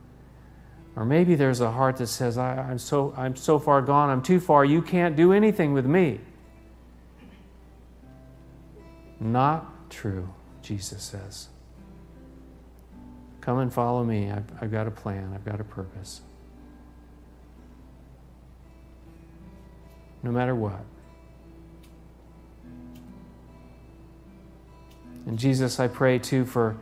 Or 0.96 1.06
maybe 1.06 1.34
there's 1.34 1.60
a 1.60 1.72
heart 1.72 1.98
that 1.98 2.06
says, 2.06 2.38
I, 2.38 2.70
am 2.70 2.78
so, 2.78 3.16
I'm 3.18 3.36
so 3.36 3.58
far 3.58 3.82
gone, 3.82 4.12
I'm 4.12 4.22
too 4.22 4.40
far, 4.40 4.64
you 4.64 4.80
can't 4.80 5.16
do 5.16 5.34
anything 5.34 5.74
with 5.74 5.88
me. 5.88 6.20
Not 9.20 9.90
true, 9.90 10.32
Jesus 10.62 11.02
says. 11.02 11.48
Come 13.42 13.58
and 13.58 13.74
follow 13.74 14.04
me. 14.04 14.30
I've, 14.30 14.46
I've 14.62 14.72
got 14.72 14.86
a 14.86 14.92
plan, 14.92 15.32
I've 15.34 15.46
got 15.46 15.60
a 15.60 15.64
purpose. 15.64 16.22
No 20.22 20.32
matter 20.32 20.54
what. 20.54 20.86
And 25.26 25.40
Jesus, 25.40 25.80
I 25.80 25.88
pray 25.88 26.20
too 26.20 26.46
for, 26.46 26.78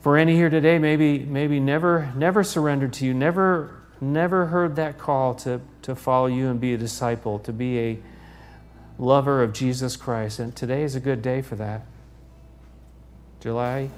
for 0.00 0.16
any 0.16 0.34
here 0.34 0.50
today, 0.50 0.78
maybe, 0.78 1.20
maybe 1.20 1.60
never, 1.60 2.12
never 2.16 2.42
surrendered 2.42 2.92
to 2.94 3.06
you, 3.06 3.14
never, 3.14 3.82
never 4.00 4.46
heard 4.46 4.76
that 4.76 4.98
call 4.98 5.34
to, 5.36 5.60
to 5.82 5.94
follow 5.94 6.26
you 6.26 6.48
and 6.48 6.60
be 6.60 6.74
a 6.74 6.78
disciple, 6.78 7.38
to 7.40 7.52
be 7.52 7.78
a 7.78 7.98
lover 8.98 9.42
of 9.42 9.52
Jesus 9.52 9.96
Christ. 9.96 10.38
And 10.38 10.54
today 10.54 10.82
is 10.82 10.94
a 10.94 11.00
good 11.00 11.22
day 11.22 11.42
for 11.42 11.56
that. 11.56 11.86
July 13.40 13.90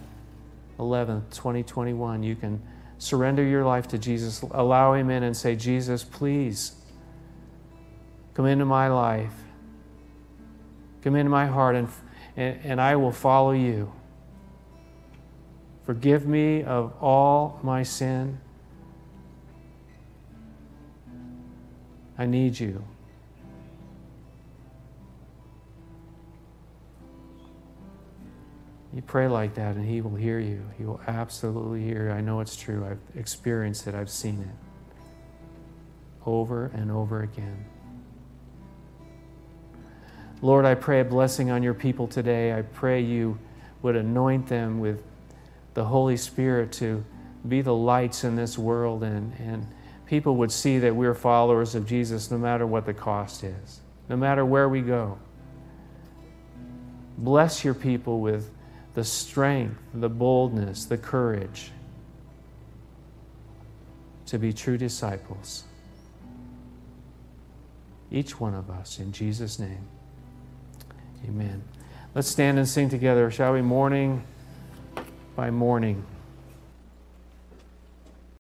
11th, 0.79 1.31
2021, 1.31 2.23
you 2.23 2.37
can 2.37 2.63
surrender 2.99 3.43
your 3.43 3.65
life 3.65 3.89
to 3.89 3.99
Jesus. 3.99 4.43
Allow 4.43 4.95
Him 4.95 5.11
in 5.11 5.23
and 5.23 5.37
say, 5.37 5.57
Jesus, 5.57 6.05
please 6.05 6.73
come 8.35 8.47
into 8.47 8.65
my 8.65 8.89
life, 8.89 9.35
come 11.03 11.17
into 11.17 11.31
my 11.31 11.47
heart, 11.47 11.75
and 11.75 11.89
and, 12.37 12.59
and 12.65 12.81
I 12.81 12.97
will 12.97 13.13
follow 13.13 13.53
you. 13.53 13.93
Forgive 15.85 16.27
me 16.27 16.63
of 16.63 16.93
all 17.01 17.59
my 17.63 17.83
sin. 17.83 18.41
I 22.17 22.27
need 22.27 22.59
you. 22.59 22.85
You 28.95 29.01
pray 29.01 29.27
like 29.27 29.55
that, 29.55 29.77
and 29.77 29.89
He 29.89 30.03
will 30.03 30.15
hear 30.15 30.39
you. 30.39 30.63
He 30.77 30.85
will 30.85 31.01
absolutely 31.07 31.83
hear 31.83 32.09
you. 32.09 32.13
I 32.13 32.21
know 32.21 32.41
it's 32.41 32.57
true. 32.57 32.87
I've 32.89 33.01
experienced 33.19 33.87
it, 33.87 33.95
I've 33.95 34.11
seen 34.11 34.41
it 34.43 34.73
over 36.27 36.67
and 36.75 36.91
over 36.91 37.23
again. 37.23 37.65
Lord, 40.43 40.65
I 40.65 40.75
pray 40.75 41.01
a 41.01 41.05
blessing 41.05 41.53
on 41.53 41.63
your 41.63 41.73
people 41.73 42.09
today. 42.09 42.53
I 42.53 42.63
pray 42.63 43.01
you 43.01 43.39
would 43.81 43.95
anoint 43.95 44.49
them 44.49 44.81
with 44.81 45.01
the 45.75 45.85
Holy 45.85 46.17
Spirit 46.17 46.73
to 46.73 47.05
be 47.47 47.63
the 47.63 47.75
lights 47.75 48.25
in 48.25 48.37
this 48.37 48.59
world 48.59 49.03
and, 49.03 49.33
and 49.39 49.67
people 50.07 50.37
would 50.37 50.53
see 50.53 50.79
that 50.81 50.95
we're 50.95 51.15
followers 51.15 51.75
of 51.75 51.87
Jesus 51.87 52.31
no 52.31 52.39
matter 52.39 52.67
what 52.67 52.87
the 52.87 52.93
cost 52.93 53.45
is, 53.45 53.81
no 54.09 54.17
matter 54.17 54.45
where 54.45 54.69
we 54.69 54.81
go. 54.81 55.19
Bless 57.19 57.65
your 57.65 57.75
people 57.75 58.21
with 58.21 58.51
the 58.95 59.05
strength, 59.05 59.81
the 59.95 60.09
boldness, 60.09 60.85
the 60.85 60.99
courage 60.99 61.71
to 64.27 64.39
be 64.39 64.53
true 64.53 64.77
disciples. 64.77 65.65
Each 68.11 68.39
one 68.39 68.55
of 68.55 68.71
us, 68.71 68.99
in 68.99 69.13
Jesus' 69.13 69.59
name. 69.59 69.89
Amen. 71.25 71.63
Let's 72.15 72.29
stand 72.29 72.59
and 72.59 72.69
sing 72.69 72.89
together, 72.89 73.31
shall 73.31 73.53
we? 73.53 73.63
Morning 73.63 74.25
by 75.37 75.51
morning. 75.51 76.05